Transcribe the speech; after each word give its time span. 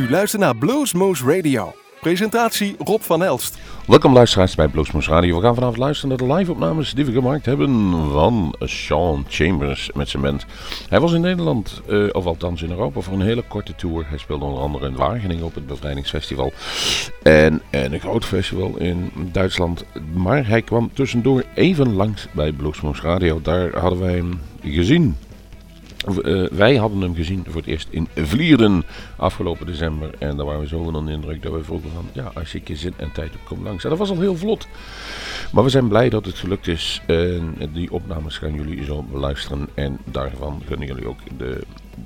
U 0.00 0.10
luistert 0.10 0.42
naar 0.42 0.56
Bluesmoose 0.56 1.36
Radio. 1.36 1.74
Presentatie 2.00 2.74
Rob 2.78 3.00
van 3.00 3.22
Elst. 3.22 3.58
Welkom 3.86 4.12
luisteraars 4.12 4.54
bij 4.54 4.68
Bluesmoose 4.68 5.10
Radio. 5.10 5.36
We 5.36 5.42
gaan 5.42 5.54
vanavond 5.54 5.78
luisteren 5.78 6.08
naar 6.08 6.28
de 6.28 6.34
live-opnames 6.34 6.94
die 6.94 7.04
we 7.04 7.12
gemaakt 7.12 7.46
hebben 7.46 7.92
van 8.12 8.54
Sean 8.60 9.24
Chambers 9.28 9.90
met 9.94 10.08
zijn 10.08 10.22
band. 10.22 10.46
Hij 10.88 11.00
was 11.00 11.12
in 11.12 11.20
Nederland, 11.20 11.80
uh, 11.88 12.08
of 12.12 12.26
althans 12.26 12.62
in 12.62 12.70
Europa, 12.70 13.00
voor 13.00 13.14
een 13.14 13.20
hele 13.20 13.44
korte 13.48 13.74
tour. 13.74 14.04
Hij 14.08 14.18
speelde 14.18 14.44
onder 14.44 14.62
andere 14.62 14.86
in 14.86 14.96
Wageningen 14.96 15.44
op 15.44 15.54
het 15.54 15.66
Bevrijdingsfestival 15.66 16.52
en, 17.22 17.62
en 17.70 17.92
een 17.92 18.00
groot 18.00 18.24
festival 18.24 18.76
in 18.78 19.10
Duitsland. 19.32 19.84
Maar 20.12 20.46
hij 20.46 20.62
kwam 20.62 20.90
tussendoor 20.92 21.44
even 21.54 21.94
langs 21.94 22.26
bij 22.32 22.52
Bluesmoose 22.52 23.02
Radio. 23.02 23.40
Daar 23.42 23.78
hadden 23.78 24.00
wij 24.00 24.14
hem 24.14 24.40
gezien 24.62 25.16
uh, 26.08 26.48
wij 26.48 26.76
hadden 26.76 27.00
hem 27.00 27.14
gezien 27.14 27.44
voor 27.46 27.60
het 27.60 27.66
eerst 27.70 27.88
in 27.90 28.08
Vlierden 28.14 28.84
afgelopen 29.16 29.66
december. 29.66 30.10
En 30.18 30.36
daar 30.36 30.46
waren 30.46 30.60
we 30.60 30.66
zo 30.66 30.82
van 30.82 31.06
de 31.06 31.12
indruk 31.12 31.42
dat 31.42 31.52
we 31.52 31.64
vroegen 31.64 31.90
van, 31.90 32.08
ja, 32.12 32.30
als 32.34 32.52
je 32.52 32.60
je 32.64 32.76
zin 32.76 32.94
en 32.96 33.12
tijd 33.12 33.30
hebt, 33.32 33.44
kom 33.44 33.62
langs. 33.62 33.82
Dat 33.82 33.98
was 33.98 34.10
al 34.10 34.20
heel 34.20 34.36
vlot. 34.36 34.66
Maar 35.52 35.64
we 35.64 35.70
zijn 35.70 35.88
blij 35.88 36.08
dat 36.08 36.24
het 36.24 36.38
gelukt 36.38 36.66
is. 36.66 37.02
En 37.06 37.56
die 37.72 37.92
opnames 37.92 38.38
gaan 38.38 38.54
jullie 38.54 38.84
zo 38.84 39.02
beluisteren. 39.02 39.68
En 39.74 39.98
daarvan 40.04 40.62
kunnen 40.66 40.86
jullie 40.86 41.08
ook 41.08 41.18
de, 41.38 41.60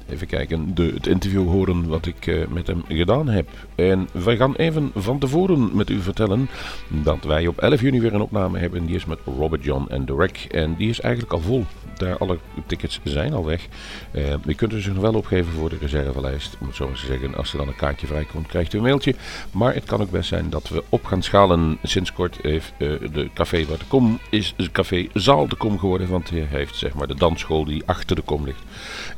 even 0.09 0.27
kijken, 0.27 0.75
de, 0.75 0.93
het 0.95 1.07
interview 1.07 1.47
horen 1.49 1.89
wat 1.89 2.07
ik 2.07 2.27
uh, 2.27 2.47
met 2.47 2.67
hem 2.67 2.83
gedaan 2.89 3.29
heb. 3.29 3.49
En 3.75 4.09
wij 4.13 4.37
gaan 4.37 4.55
even 4.55 4.91
van 4.95 5.19
tevoren 5.19 5.77
met 5.77 5.91
u 5.91 6.01
vertellen 6.01 6.49
dat 6.89 7.25
wij 7.25 7.47
op 7.47 7.59
11 7.59 7.81
juni 7.81 8.01
weer 8.01 8.15
een 8.15 8.21
opname 8.21 8.59
hebben. 8.59 8.87
Die 8.87 8.97
is 8.97 9.05
met 9.05 9.19
Robert 9.39 9.65
John 9.65 9.87
en 9.89 10.05
Derek. 10.05 10.47
En 10.51 10.75
die 10.77 10.89
is 10.89 11.01
eigenlijk 11.01 11.33
al 11.33 11.41
vol 11.41 11.65
daar 11.99 12.19
alle 12.19 12.39
tickets 12.67 13.01
zijn 13.03 13.33
al 13.33 13.45
weg. 13.45 13.67
Uh, 14.13 14.35
je 14.45 14.55
kunt 14.55 14.73
er 14.73 14.83
zich 14.83 14.93
nog 14.93 15.03
wel 15.03 15.15
opgeven 15.15 15.53
voor 15.53 15.69
de 15.69 15.77
reservelijst. 15.81 16.57
Om 16.61 16.73
zo 16.73 16.93
te 16.93 17.07
zeggen, 17.07 17.35
als 17.35 17.53
er 17.53 17.59
dan 17.59 17.69
een 17.69 17.77
kaartje 17.77 18.07
vrijkomt, 18.07 18.47
krijgt 18.47 18.73
u 18.73 18.77
een 18.77 18.85
mailtje. 18.85 19.15
Maar 19.51 19.75
het 19.75 19.85
kan 19.85 20.01
ook 20.01 20.11
best 20.11 20.29
zijn 20.29 20.51
dat 20.51 20.69
we 20.69 20.85
op 20.89 21.05
gaan 21.05 21.23
schalen. 21.23 21.79
Sinds 21.83 22.13
kort 22.13 22.39
heeft 22.43 22.73
uh, 22.79 23.13
de 23.13 23.31
café 23.35 23.67
waar 23.67 23.79
de 23.79 23.85
kom 23.89 24.19
is 24.31 24.55
café 24.73 25.07
Zaal 25.13 25.49
de 25.49 25.57
Kom 25.57 25.79
geworden. 25.79 26.09
Want 26.09 26.31
hij 26.31 26.47
heeft 26.49 26.77
zeg 26.77 26.95
maar 26.95 27.07
de 27.07 27.15
dansschool 27.15 27.65
die 27.65 27.83
achter 27.87 28.17
de 28.17 28.23
kom 28.23 28.45
ligt 28.45 28.63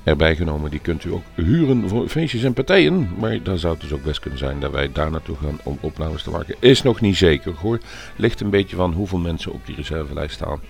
erbij 0.03 0.37
genomen. 0.37 0.66
Die 0.71 0.81
kunt 0.81 1.05
u 1.05 1.13
ook 1.13 1.25
huren 1.35 1.89
voor 1.89 2.09
feestjes 2.09 2.43
en 2.43 2.53
partijen. 2.53 3.09
Maar 3.19 3.43
dan 3.43 3.59
zou 3.59 3.73
het 3.73 3.83
dus 3.83 3.93
ook 3.93 4.03
best 4.03 4.21
kunnen 4.21 4.39
zijn 4.39 4.61
dat 4.61 4.71
wij 4.71 4.93
daar 4.93 5.11
naartoe 5.11 5.37
gaan 5.37 5.59
om 5.63 5.79
opnames 5.81 6.23
te 6.23 6.31
maken. 6.31 6.57
Is 6.61 6.83
nog 6.83 7.01
niet 7.01 7.17
zeker 7.17 7.53
hoor. 7.57 7.81
Ligt 8.17 8.41
een 8.41 8.51
beetje 8.51 8.77
van 8.77 8.93
hoeveel 8.93 9.19
mensen 9.19 9.53
op 9.53 9.67
die 9.67 9.77
reservelijst 9.77 10.35
staan. 10.35 10.61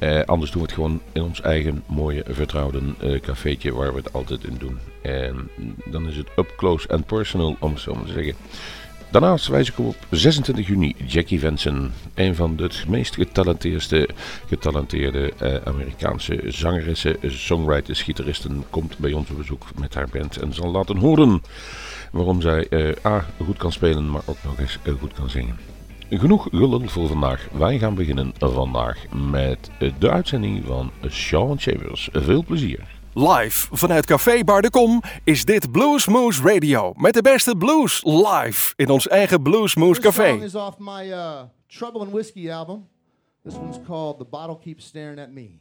Uh, 0.00 0.20
anders 0.20 0.50
doen 0.50 0.60
we 0.60 0.66
het 0.66 0.76
gewoon 0.76 1.00
in 1.12 1.22
ons 1.22 1.40
eigen 1.40 1.82
mooie 1.86 2.24
vertrouwde 2.28 2.80
uh, 3.02 3.20
cafeetje 3.20 3.74
waar 3.74 3.92
we 3.92 3.98
het 3.98 4.12
altijd 4.12 4.44
in 4.44 4.56
doen. 4.58 4.78
En 5.02 5.48
dan 5.84 6.08
is 6.08 6.16
het 6.16 6.28
up 6.36 6.52
close 6.56 6.88
and 6.88 7.06
personal, 7.06 7.56
om 7.58 7.72
het 7.72 7.80
zo 7.80 7.94
maar 7.94 8.04
te 8.04 8.12
zeggen. 8.12 8.34
Daarnaast 9.10 9.46
wijs 9.46 9.68
ik 9.68 9.78
op 9.78 9.96
26 10.10 10.66
juni 10.66 10.94
Jackie 11.06 11.40
Venson, 11.40 11.92
een 12.14 12.34
van 12.34 12.56
de 12.56 12.70
meest 12.88 13.14
getalenteerde, 13.14 14.08
getalenteerde 14.46 15.32
uh, 15.42 15.54
Amerikaanse 15.64 16.42
zangeressen, 16.46 17.16
songwriters, 17.22 18.02
gitaristen, 18.02 18.64
komt 18.70 18.98
bij 18.98 19.12
ons 19.12 19.30
op 19.30 19.36
bezoek 19.36 19.64
met 19.78 19.94
haar 19.94 20.08
band 20.12 20.36
en 20.36 20.52
zal 20.52 20.70
laten 20.70 20.96
horen 20.96 21.42
waarom 22.12 22.40
zij 22.40 22.68
A 23.04 23.26
goed 23.44 23.56
kan 23.56 23.72
spelen, 23.72 24.10
maar 24.10 24.22
ook 24.24 24.38
nog 24.44 24.58
eens 24.58 24.78
goed 25.00 25.12
kan 25.12 25.30
zingen. 25.30 25.56
Genoeg 26.10 26.42
gelul 26.50 26.88
voor 26.88 27.08
vandaag. 27.08 27.48
Wij 27.52 27.78
gaan 27.78 27.94
beginnen 27.94 28.32
vandaag 28.38 28.98
met 29.30 29.70
de 29.98 30.10
uitzending 30.10 30.64
van 30.66 30.90
Sean 31.06 31.58
Chambers. 31.58 32.08
Veel 32.12 32.44
plezier. 32.44 32.97
Live 33.18 33.68
vanuit 33.70 34.06
Café 34.06 34.44
Bar 34.44 34.62
de 34.62 34.70
Kom 34.70 35.02
is 35.24 35.44
dit 35.44 35.72
Bluesmoose 35.72 36.42
Radio. 36.42 36.92
Met 36.96 37.14
de 37.14 37.22
beste 37.22 37.56
blues 37.56 38.04
live 38.04 38.72
in 38.76 38.88
ons 38.88 39.08
eigen 39.08 39.42
Bluesmoose 39.42 40.00
Café. 40.00 40.32
This 40.32 40.44
is 40.44 40.54
off 40.54 40.78
my 40.78 41.12
uh, 41.12 41.42
Trouble 41.66 42.00
and 42.00 42.12
Whiskey 42.12 42.48
album. 42.50 42.88
This 43.44 43.54
one's 43.54 43.78
called 43.86 44.18
The 44.18 44.24
Bottle 44.24 44.56
Keeps 44.56 44.84
Staring 44.84 45.18
at 45.18 45.32
Me. 45.32 45.60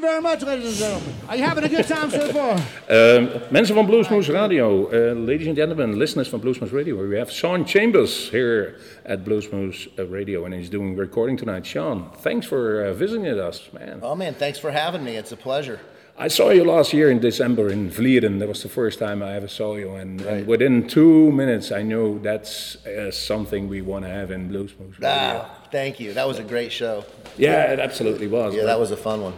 You 0.00 0.08
very 0.08 0.20
much, 0.20 0.42
ladies 0.42 0.66
and 0.66 0.76
gentlemen. 0.76 1.14
Are 1.28 1.36
you 1.36 1.44
having 1.44 1.64
a 1.64 1.68
good 1.68 1.86
time 1.86 2.10
so 2.10 2.32
far? 2.32 2.54
Um, 2.88 3.30
mensen 3.50 3.74
van 3.74 3.86
Bluesmoose 3.86 4.32
Radio, 4.32 4.88
uh, 4.88 5.14
ladies 5.14 5.46
and 5.46 5.56
gentlemen, 5.56 5.96
listeners 5.96 6.28
van 6.28 6.40
Bluesmoose 6.40 6.72
Radio, 6.72 6.96
we 6.96 7.18
have 7.18 7.30
Sean 7.30 7.64
Chambers 7.64 8.30
here 8.30 8.76
at 9.04 9.24
Bluesmoose 9.24 9.88
uh, 9.98 10.06
Radio, 10.06 10.44
and 10.44 10.54
he's 10.54 10.70
doing 10.70 10.96
recording 10.96 11.38
tonight. 11.38 11.66
Sean, 11.66 12.10
thanks 12.22 12.46
for 12.46 12.84
uh, 12.84 12.92
visiting 12.92 13.26
us, 13.26 13.68
man. 13.72 14.00
Oh 14.02 14.14
man, 14.14 14.34
thanks 14.34 14.58
for 14.58 14.70
having 14.70 15.04
me. 15.04 15.16
It's 15.16 15.32
a 15.32 15.36
pleasure. 15.36 15.78
I 16.18 16.28
saw 16.28 16.50
you 16.50 16.64
last 16.64 16.92
year 16.92 17.10
in 17.10 17.18
December 17.18 17.70
in 17.70 17.90
Vlieren. 17.90 18.38
That 18.38 18.48
was 18.48 18.62
the 18.62 18.68
first 18.68 18.98
time 18.98 19.22
I 19.22 19.36
ever 19.36 19.48
saw 19.48 19.76
you, 19.76 19.94
and, 19.94 20.20
and 20.20 20.46
within 20.46 20.86
two 20.86 21.30
minutes, 21.32 21.72
I 21.72 21.82
knew 21.82 22.20
that's 22.20 22.76
uh, 22.86 23.10
something 23.10 23.68
we 23.68 23.80
want 23.80 24.04
to 24.04 24.10
have 24.10 24.30
in 24.30 24.48
Bluesmoose 24.48 24.98
Radio. 24.98 25.08
Ah, 25.08 25.50
thank 25.70 25.98
you. 25.98 26.12
That 26.12 26.26
was 26.26 26.38
a 26.38 26.44
great 26.44 26.72
show. 26.72 27.04
Yeah, 27.38 27.72
it 27.72 27.78
absolutely 27.80 28.28
was. 28.28 28.54
Yeah, 28.54 28.64
that 28.64 28.78
was 28.78 28.90
a 28.90 28.96
fun 28.96 29.22
one. 29.22 29.34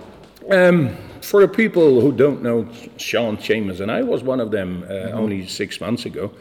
Um, 0.50 0.96
for 1.20 1.40
the 1.40 1.48
people 1.48 2.00
who 2.00 2.12
don't 2.12 2.42
know 2.42 2.68
Sean 2.96 3.38
Chambers, 3.38 3.80
and 3.80 3.90
I 3.90 4.02
was 4.02 4.22
one 4.22 4.40
of 4.40 4.50
them 4.50 4.84
uh, 4.88 5.10
only 5.12 5.46
six 5.46 5.80
months 5.80 6.04
ago, 6.04 6.32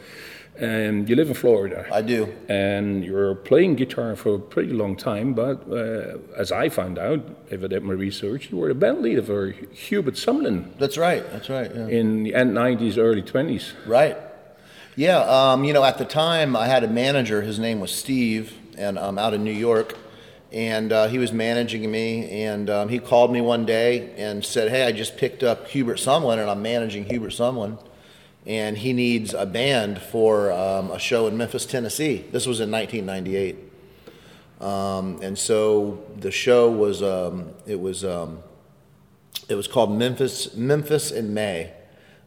um, 0.60 1.06
you 1.06 1.16
live 1.16 1.28
in 1.28 1.34
Florida. 1.34 1.86
I 1.90 2.02
do. 2.02 2.32
And 2.48 3.04
you're 3.04 3.34
playing 3.34 3.76
guitar 3.76 4.14
for 4.16 4.34
a 4.34 4.38
pretty 4.38 4.72
long 4.72 4.96
time, 4.96 5.32
but 5.32 5.66
uh, 5.70 6.18
as 6.36 6.52
I 6.52 6.68
found 6.68 6.98
out, 6.98 7.20
if 7.50 7.64
I 7.64 7.68
did 7.68 7.82
my 7.82 7.94
research, 7.94 8.50
you 8.50 8.58
were 8.58 8.68
the 8.68 8.74
band 8.74 9.00
leader 9.00 9.22
for 9.22 9.50
Hubert 9.50 10.14
Sumlin 10.14 10.76
That's 10.78 10.98
right. 10.98 11.28
That's 11.30 11.48
right. 11.48 11.74
Yeah. 11.74 11.86
in 11.88 12.24
the 12.24 12.34
end 12.34 12.54
90s, 12.54 12.98
early 12.98 13.22
20s. 13.22 13.72
Right. 13.86 14.18
Yeah. 14.94 15.20
Um, 15.20 15.64
you 15.64 15.72
know, 15.72 15.84
at 15.84 15.96
the 15.96 16.04
time, 16.04 16.54
I 16.54 16.66
had 16.66 16.84
a 16.84 16.88
manager. 16.88 17.40
His 17.40 17.58
name 17.58 17.80
was 17.80 17.94
Steve, 17.94 18.54
and 18.76 18.98
I'm 18.98 19.16
um, 19.16 19.18
out 19.18 19.32
in 19.32 19.42
New 19.44 19.52
York, 19.52 19.96
and 20.52 20.92
uh, 20.92 21.08
he 21.08 21.18
was 21.18 21.32
managing 21.32 21.90
me. 21.90 22.44
And 22.44 22.68
um, 22.68 22.88
he 22.88 22.98
called 22.98 23.32
me 23.32 23.40
one 23.40 23.64
day 23.64 24.12
and 24.16 24.44
said, 24.44 24.70
"Hey, 24.70 24.84
I 24.84 24.92
just 24.92 25.16
picked 25.16 25.42
up 25.42 25.68
Hubert 25.68 25.98
Sumlin, 25.98 26.38
and 26.38 26.50
I'm 26.50 26.62
managing 26.62 27.04
Hubert 27.04 27.32
Sumlin, 27.32 27.78
and 28.46 28.78
he 28.78 28.92
needs 28.92 29.34
a 29.34 29.46
band 29.46 30.00
for 30.00 30.52
um, 30.52 30.90
a 30.90 30.98
show 30.98 31.26
in 31.26 31.36
Memphis, 31.36 31.66
Tennessee." 31.66 32.24
This 32.30 32.46
was 32.46 32.60
in 32.60 32.70
1998. 32.70 33.72
Um, 34.62 35.20
and 35.22 35.36
so 35.36 36.04
the 36.16 36.30
show 36.30 36.70
was 36.70 37.02
um, 37.02 37.50
it 37.66 37.80
was 37.80 38.04
um, 38.04 38.38
it 39.48 39.56
was 39.56 39.66
called 39.66 39.90
Memphis 39.90 40.54
Memphis 40.54 41.10
in 41.10 41.34
May, 41.34 41.72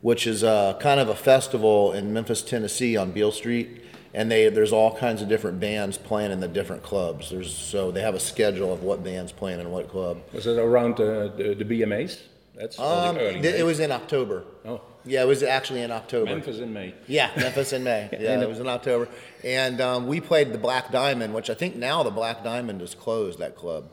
which 0.02 0.28
is 0.28 0.44
uh, 0.44 0.78
kind 0.82 1.00
of 1.00 1.08
a 1.08 1.16
festival 1.16 1.94
in 1.94 2.12
Memphis, 2.12 2.42
Tennessee, 2.42 2.98
on 2.98 3.12
Beale 3.12 3.32
Street, 3.32 3.85
and 4.16 4.32
they 4.32 4.50
there's 4.50 4.72
all 4.72 4.96
kinds 4.98 5.22
of 5.22 5.28
different 5.30 5.60
bands 5.60 5.98
playing 5.98 6.32
in 6.32 6.40
the 6.40 6.48
different 6.48 6.82
clubs. 6.82 7.30
There's 7.30 7.54
so 7.56 7.92
they 7.92 8.02
have 8.02 8.16
a 8.16 8.20
schedule 8.20 8.74
of 8.74 8.82
what 8.82 9.04
bands 9.04 9.32
playing 9.32 9.60
in 9.60 9.70
what 9.70 9.90
club. 9.90 10.22
Was 10.34 10.48
it 10.48 10.58
around 10.58 10.94
uh, 11.00 11.28
the, 11.36 11.54
the 11.58 11.66
BMAs? 11.66 12.20
That's 12.56 12.80
Um, 12.80 13.16
the 13.16 13.22
early 13.22 13.42
th- 13.42 13.56
it 13.56 13.64
was 13.64 13.80
in 13.82 13.92
October. 13.92 14.46
Oh, 14.66 14.80
Yeah, 15.04 15.22
it 15.24 15.28
was 15.28 15.44
actually 15.44 15.82
in 15.82 15.92
October. 15.92 16.32
Memphis 16.32 16.60
in 16.60 16.72
May. 16.74 16.96
Yeah, 17.06 17.30
Memphis 17.36 17.74
in 17.74 17.84
May. 17.84 18.08
Yeah, 18.20 18.40
it 18.42 18.48
was 18.48 18.60
in 18.62 18.68
October, 18.68 19.10
and 19.44 19.82
um, 19.82 20.08
we 20.08 20.22
played 20.22 20.54
the 20.54 20.58
Black 20.58 20.90
Diamond, 20.92 21.34
which 21.34 21.50
I 21.50 21.54
think 21.54 21.76
now 21.76 22.02
the 22.02 22.12
Black 22.12 22.44
Diamond 22.44 22.82
is 22.82 22.96
closed. 22.96 23.40
That 23.40 23.56
club, 23.58 23.92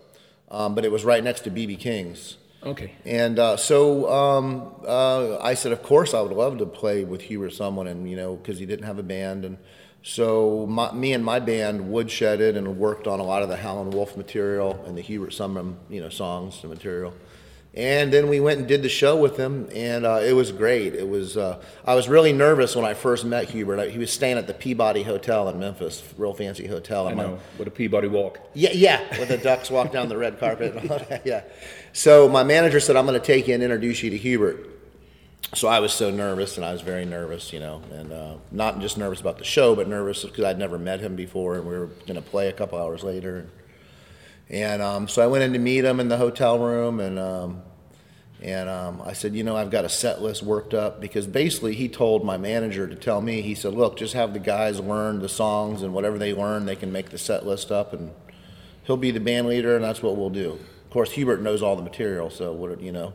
um, 0.50 0.74
but 0.76 0.84
it 0.84 0.92
was 0.92 1.04
right 1.04 1.22
next 1.24 1.40
to 1.42 1.50
BB 1.50 1.80
King's. 1.80 2.36
Okay. 2.64 2.92
And 3.04 3.40
uh, 3.40 3.56
so 3.56 4.08
um, 4.08 4.72
uh, 4.86 5.38
I 5.40 5.54
said, 5.54 5.72
of 5.72 5.82
course, 5.82 6.14
I 6.14 6.20
would 6.20 6.30
love 6.30 6.58
to 6.58 6.66
play 6.66 7.02
with 7.02 7.22
Hubert 7.22 7.50
Sumlin, 7.50 7.88
and 7.90 8.08
you 8.08 8.14
know, 8.14 8.36
because 8.36 8.60
he 8.60 8.66
didn't 8.66 8.86
have 8.86 9.00
a 9.00 9.02
band, 9.02 9.44
and 9.44 9.58
so 10.02 10.66
my, 10.68 10.92
me 10.92 11.12
and 11.12 11.24
my 11.24 11.38
band 11.40 11.80
woodshedded 11.82 12.56
and 12.56 12.78
worked 12.78 13.06
on 13.06 13.20
a 13.20 13.24
lot 13.24 13.42
of 13.42 13.48
the 13.48 13.56
Howlin' 13.56 13.90
Wolf 13.90 14.16
material 14.16 14.82
and 14.86 14.96
the 14.96 15.02
Hubert 15.02 15.30
Sumlin, 15.30 15.76
you 15.88 16.00
know, 16.00 16.08
songs 16.08 16.58
and 16.62 16.70
material. 16.70 17.14
And 17.74 18.12
then 18.12 18.28
we 18.28 18.38
went 18.38 18.58
and 18.58 18.68
did 18.68 18.82
the 18.82 18.90
show 18.90 19.16
with 19.16 19.38
him, 19.38 19.66
and 19.74 20.04
uh, 20.04 20.20
it 20.22 20.34
was 20.34 20.52
great. 20.52 20.94
It 20.94 21.08
was. 21.08 21.38
Uh, 21.38 21.58
I 21.86 21.94
was 21.94 22.06
really 22.06 22.34
nervous 22.34 22.76
when 22.76 22.84
I 22.84 22.92
first 22.92 23.24
met 23.24 23.48
Hubert. 23.48 23.80
I, 23.80 23.88
he 23.88 23.96
was 23.96 24.12
staying 24.12 24.36
at 24.36 24.46
the 24.46 24.52
Peabody 24.52 25.02
Hotel 25.02 25.48
in 25.48 25.58
Memphis, 25.58 26.02
real 26.18 26.34
fancy 26.34 26.66
hotel. 26.66 27.08
I 27.08 27.14
my- 27.14 27.22
know, 27.22 27.38
with 27.56 27.68
a 27.68 27.70
Peabody 27.70 28.08
walk. 28.08 28.40
yeah, 28.52 28.72
yeah, 28.74 29.18
with 29.18 29.28
the 29.28 29.38
ducks 29.38 29.70
walk 29.70 29.90
down 29.90 30.10
the 30.10 30.18
red 30.18 30.38
carpet 30.38 30.76
and 30.76 30.90
all 30.90 30.98
that. 30.98 31.22
Yeah. 31.24 31.44
So 31.94 32.28
my 32.28 32.42
manager 32.44 32.78
said, 32.78 32.94
"I'm 32.96 33.06
going 33.06 33.18
to 33.18 33.26
take 33.26 33.48
you 33.48 33.54
and 33.54 33.62
introduce 33.62 34.02
you 34.02 34.10
to 34.10 34.18
Hubert." 34.18 34.68
So 35.54 35.68
I 35.68 35.80
was 35.80 35.92
so 35.92 36.10
nervous, 36.10 36.56
and 36.56 36.64
I 36.64 36.72
was 36.72 36.80
very 36.80 37.04
nervous, 37.04 37.52
you 37.52 37.60
know, 37.60 37.82
and 37.92 38.10
uh, 38.10 38.34
not 38.50 38.80
just 38.80 38.96
nervous 38.96 39.20
about 39.20 39.36
the 39.36 39.44
show, 39.44 39.74
but 39.76 39.86
nervous 39.86 40.24
because 40.24 40.44
I'd 40.44 40.58
never 40.58 40.78
met 40.78 41.00
him 41.00 41.14
before, 41.14 41.56
and 41.56 41.66
we 41.66 41.76
were 41.76 41.88
going 42.06 42.14
to 42.14 42.22
play 42.22 42.48
a 42.48 42.52
couple 42.52 42.78
hours 42.78 43.04
later. 43.04 43.46
And 44.48 44.80
um, 44.80 45.08
so 45.08 45.22
I 45.22 45.26
went 45.26 45.44
in 45.44 45.52
to 45.52 45.58
meet 45.58 45.84
him 45.84 46.00
in 46.00 46.08
the 46.08 46.16
hotel 46.16 46.58
room, 46.58 47.00
and 47.00 47.18
um, 47.18 47.62
and 48.42 48.68
um, 48.68 49.02
I 49.04 49.12
said, 49.12 49.36
you 49.36 49.44
know, 49.44 49.54
I've 49.54 49.70
got 49.70 49.84
a 49.84 49.88
set 49.88 50.20
list 50.20 50.42
worked 50.42 50.74
up 50.74 51.00
because 51.00 51.28
basically 51.28 51.74
he 51.74 51.88
told 51.88 52.24
my 52.24 52.36
manager 52.36 52.88
to 52.88 52.96
tell 52.96 53.20
me, 53.20 53.40
he 53.40 53.54
said, 53.54 53.72
look, 53.72 53.96
just 53.96 54.14
have 54.14 54.32
the 54.32 54.40
guys 54.40 54.80
learn 54.80 55.20
the 55.20 55.28
songs 55.28 55.82
and 55.82 55.94
whatever 55.94 56.18
they 56.18 56.34
learn, 56.34 56.66
they 56.66 56.74
can 56.74 56.90
make 56.90 57.10
the 57.10 57.18
set 57.18 57.46
list 57.46 57.70
up 57.70 57.92
and 57.92 58.10
he'll 58.82 58.96
be 58.96 59.12
the 59.12 59.20
band 59.20 59.46
leader 59.46 59.76
and 59.76 59.84
that's 59.84 60.02
what 60.02 60.16
we'll 60.16 60.28
do. 60.28 60.58
Of 60.84 60.90
course, 60.90 61.12
Hubert 61.12 61.40
knows 61.40 61.62
all 61.62 61.76
the 61.76 61.82
material, 61.82 62.30
so 62.30 62.52
what, 62.52 62.80
you 62.80 62.90
know. 62.90 63.14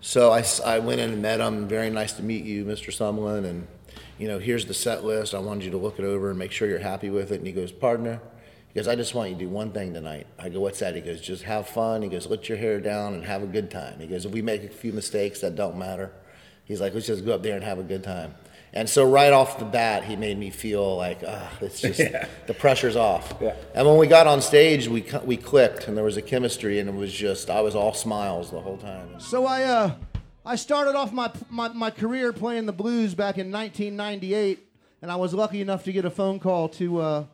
So 0.00 0.30
I, 0.30 0.44
I 0.64 0.78
went 0.78 1.00
in 1.00 1.12
and 1.12 1.22
met 1.22 1.40
him. 1.40 1.66
Very 1.66 1.90
nice 1.90 2.12
to 2.14 2.22
meet 2.22 2.44
you, 2.44 2.64
Mr. 2.64 2.92
Sumlin. 2.92 3.44
And, 3.44 3.66
you 4.18 4.28
know, 4.28 4.38
here's 4.38 4.66
the 4.66 4.74
set 4.74 5.04
list. 5.04 5.34
I 5.34 5.38
wanted 5.38 5.64
you 5.64 5.70
to 5.72 5.78
look 5.78 5.98
it 5.98 6.04
over 6.04 6.30
and 6.30 6.38
make 6.38 6.52
sure 6.52 6.68
you're 6.68 6.78
happy 6.78 7.10
with 7.10 7.32
it. 7.32 7.36
And 7.36 7.46
he 7.46 7.52
goes, 7.52 7.72
partner, 7.72 8.20
he 8.68 8.74
goes, 8.74 8.88
I 8.88 8.94
just 8.94 9.14
want 9.14 9.30
you 9.30 9.36
to 9.36 9.40
do 9.40 9.48
one 9.48 9.72
thing 9.72 9.94
tonight. 9.94 10.26
I 10.38 10.48
go, 10.48 10.60
what's 10.60 10.80
that? 10.80 10.94
He 10.94 11.00
goes, 11.00 11.20
just 11.20 11.44
have 11.44 11.66
fun. 11.68 12.02
He 12.02 12.08
goes, 12.08 12.26
let 12.26 12.48
your 12.48 12.58
hair 12.58 12.80
down 12.80 13.14
and 13.14 13.24
have 13.24 13.42
a 13.42 13.46
good 13.46 13.70
time. 13.70 13.98
He 13.98 14.06
goes, 14.06 14.26
if 14.26 14.32
we 14.32 14.42
make 14.42 14.64
a 14.64 14.68
few 14.68 14.92
mistakes, 14.92 15.40
that 15.40 15.56
don't 15.56 15.78
matter. 15.78 16.12
He's 16.66 16.80
like, 16.80 16.94
let's 16.94 17.06
just 17.06 17.24
go 17.24 17.34
up 17.34 17.42
there 17.42 17.54
and 17.54 17.64
have 17.64 17.78
a 17.78 17.84
good 17.84 18.02
time. 18.02 18.34
And 18.72 18.88
so 18.88 19.08
right 19.08 19.32
off 19.32 19.58
the 19.58 19.64
bat, 19.64 20.04
he 20.04 20.16
made 20.16 20.38
me 20.38 20.50
feel 20.50 20.96
like, 20.96 21.20
ah, 21.26 21.50
it's 21.60 21.80
just 21.80 21.98
the 22.46 22.54
pressure's 22.54 22.96
off. 22.96 23.34
Yeah. 23.40 23.54
And 23.74 23.86
when 23.86 23.96
we 23.96 24.06
got 24.06 24.26
on 24.26 24.42
stage, 24.42 24.88
we 24.88 25.04
we 25.24 25.36
clicked, 25.36 25.88
and 25.88 25.96
there 25.96 26.04
was 26.04 26.16
a 26.16 26.22
chemistry, 26.22 26.78
and 26.78 26.88
it 26.88 26.94
was 26.94 27.12
just 27.12 27.48
I 27.48 27.60
was 27.60 27.74
all 27.74 27.94
smiles 27.94 28.50
the 28.50 28.60
whole 28.60 28.76
time. 28.76 29.18
So 29.18 29.46
I 29.46 29.62
uh, 29.62 29.94
I 30.44 30.56
started 30.56 30.94
off 30.94 31.12
my, 31.12 31.30
my 31.48 31.68
my 31.68 31.90
career 31.90 32.32
playing 32.32 32.66
the 32.66 32.72
blues 32.72 33.14
back 33.14 33.38
in 33.38 33.50
1998, 33.50 34.66
and 35.02 35.10
I 35.10 35.16
was 35.16 35.32
lucky 35.32 35.60
enough 35.60 35.84
to 35.84 35.92
get 35.92 36.04
a 36.04 36.10
phone 36.10 36.38
call 36.38 36.68
to 36.70 37.00
uh, 37.00 37.24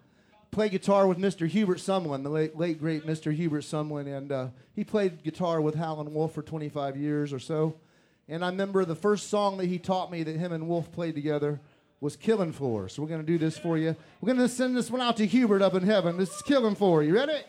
play 0.52 0.68
guitar 0.68 1.06
with 1.06 1.18
Mr. 1.18 1.48
Hubert 1.48 1.78
Sumlin, 1.78 2.22
the 2.22 2.28
late, 2.28 2.56
late 2.56 2.78
great 2.78 3.06
Mr. 3.06 3.34
Hubert 3.34 3.64
Sumlin, 3.64 4.06
and 4.06 4.30
uh, 4.30 4.48
he 4.76 4.84
played 4.84 5.22
guitar 5.24 5.60
with 5.60 5.74
Howlin' 5.74 6.12
Wolf 6.12 6.34
for 6.34 6.42
25 6.42 6.96
years 6.96 7.32
or 7.32 7.38
so. 7.38 7.74
And 8.32 8.42
I 8.42 8.48
remember 8.48 8.86
the 8.86 8.96
first 8.96 9.28
song 9.28 9.58
that 9.58 9.66
he 9.66 9.78
taught 9.78 10.10
me 10.10 10.22
that 10.22 10.36
him 10.36 10.52
and 10.52 10.66
Wolf 10.66 10.90
played 10.90 11.14
together 11.14 11.60
was 12.00 12.16
Killing 12.16 12.50
Floor. 12.50 12.88
So 12.88 13.02
we're 13.02 13.08
gonna 13.10 13.22
do 13.22 13.36
this 13.36 13.58
for 13.58 13.76
you. 13.76 13.94
We're 14.22 14.32
gonna 14.32 14.48
send 14.48 14.74
this 14.74 14.90
one 14.90 15.02
out 15.02 15.18
to 15.18 15.26
Hubert 15.26 15.60
up 15.60 15.74
in 15.74 15.82
heaven. 15.82 16.16
This 16.16 16.34
is 16.34 16.40
Killing 16.40 16.74
Floor. 16.74 17.02
You 17.02 17.14
ready? 17.14 17.42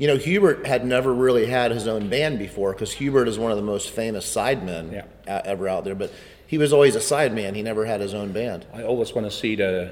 You 0.00 0.06
know, 0.06 0.16
Hubert 0.16 0.64
had 0.66 0.86
never 0.86 1.12
really 1.12 1.44
had 1.44 1.72
his 1.72 1.86
own 1.86 2.08
band 2.08 2.38
before 2.38 2.72
because 2.72 2.90
Hubert 2.92 3.28
is 3.28 3.38
one 3.38 3.50
of 3.50 3.58
the 3.58 3.62
most 3.62 3.90
famous 3.90 4.24
sidemen 4.24 4.92
Yeah. 4.92 5.04
a- 5.26 5.46
ever 5.46 5.68
out 5.68 5.84
there. 5.84 5.94
But 5.94 6.10
he 6.46 6.56
was 6.56 6.72
always 6.72 6.96
a 6.96 7.00
sideman. 7.00 7.54
He 7.54 7.62
never 7.62 7.84
had 7.84 8.00
his 8.00 8.14
own 8.14 8.32
band. 8.32 8.64
I 8.72 8.82
always 8.82 9.14
want 9.14 9.26
to 9.26 9.30
see 9.30 9.56
the 9.56 9.90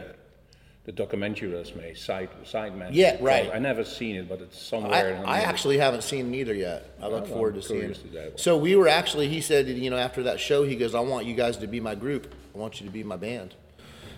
the 0.87 0.93
documentary 0.93 1.51
that's 1.51 1.75
made, 1.75 1.99
Side 1.99 2.31
Sidemen. 2.47 2.89
Yeah, 2.93 3.19
right. 3.21 3.51
I 3.53 3.59
never 3.59 3.85
seen 3.85 4.17
it, 4.17 4.27
but 4.27 4.41
it's 4.41 4.57
I, 4.57 4.61
somewhere. 4.71 5.09
in 5.17 5.25
I 5.27 5.41
actually 5.43 5.77
haven't 5.77 6.03
seen 6.03 6.31
neither 6.31 6.55
yet. 6.55 6.89
I 7.03 7.09
look 7.09 7.25
Oh, 7.25 7.27
forward 7.27 7.57
I'm 7.57 7.61
to 7.61 7.69
seeing 7.69 7.83
it. 7.91 8.13
to. 8.15 8.39
So 8.43 8.57
we 8.57 8.75
were 8.77 8.89
actually, 8.89 9.29
he 9.29 9.43
said, 9.43 9.69
you 9.69 9.91
know, 9.91 9.99
after 9.99 10.23
that 10.23 10.41
show, 10.41 10.63
he 10.65 10.77
goes, 10.77 10.95
I 10.95 11.01
want 11.01 11.27
you 11.27 11.35
guys 11.35 11.59
to 11.59 11.67
be 11.67 11.79
my 11.79 11.95
group. 11.95 12.35
I 12.55 12.59
want 12.59 12.81
you 12.81 12.87
to 12.87 12.91
be 12.93 13.05
my 13.05 13.19
band. 13.19 13.55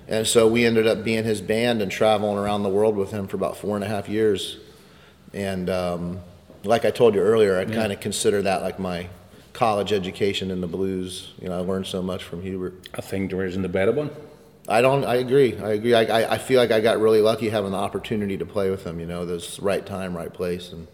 And 0.06 0.28
so 0.28 0.47
we 0.47 0.64
ended 0.64 0.87
up 0.87 1.02
being 1.02 1.25
his 1.25 1.40
band 1.40 1.82
and 1.82 1.90
traveling 1.90 2.38
around 2.38 2.62
the 2.62 2.68
world 2.68 2.97
with 2.97 3.11
him 3.11 3.26
for 3.26 3.35
about 3.37 3.56
four 3.56 3.75
and 3.75 3.82
a 3.85 3.88
half 3.88 4.09
years. 4.09 4.59
And 5.32 5.70
um, 5.70 6.20
like 6.64 6.84
I 6.84 6.90
told 6.90 7.14
you 7.14 7.20
earlier, 7.20 7.58
I 7.58 7.64
kind 7.64 7.92
of 7.92 8.00
consider 8.00 8.42
that 8.42 8.62
like 8.62 8.78
my 8.78 9.08
college 9.52 9.92
education 9.92 10.50
in 10.50 10.60
the 10.60 10.66
blues. 10.66 11.32
You 11.40 11.49
know, 11.49 11.56
I 11.58 11.60
learned 11.60 11.87
so 11.87 12.02
much 12.02 12.25
from 12.25 12.42
Hubert. 12.42 12.88
I 12.94 13.00
think 13.00 13.30
there 13.30 13.44
isn't 13.44 13.64
a 13.64 13.68
better 13.68 13.92
one. 13.92 14.10
I 14.68 14.82
don't. 14.82 15.04
I 15.04 15.16
agree. 15.16 15.56
I 15.58 15.70
agree. 15.70 15.94
I, 15.94 16.02
I, 16.04 16.34
I 16.34 16.38
feel 16.38 16.60
like 16.60 16.70
I 16.70 16.80
got 16.80 17.00
really 17.00 17.20
lucky 17.20 17.49
having 17.49 17.72
the 17.72 17.78
opportunity 17.78 18.37
to 18.37 18.46
play 18.46 18.70
with 18.70 18.84
him. 18.84 19.00
You 19.00 19.06
know, 19.06 19.26
this 19.26 19.58
right 19.58 19.84
time, 19.84 20.16
right 20.16 20.32
place, 20.32 20.72
and 20.72 20.87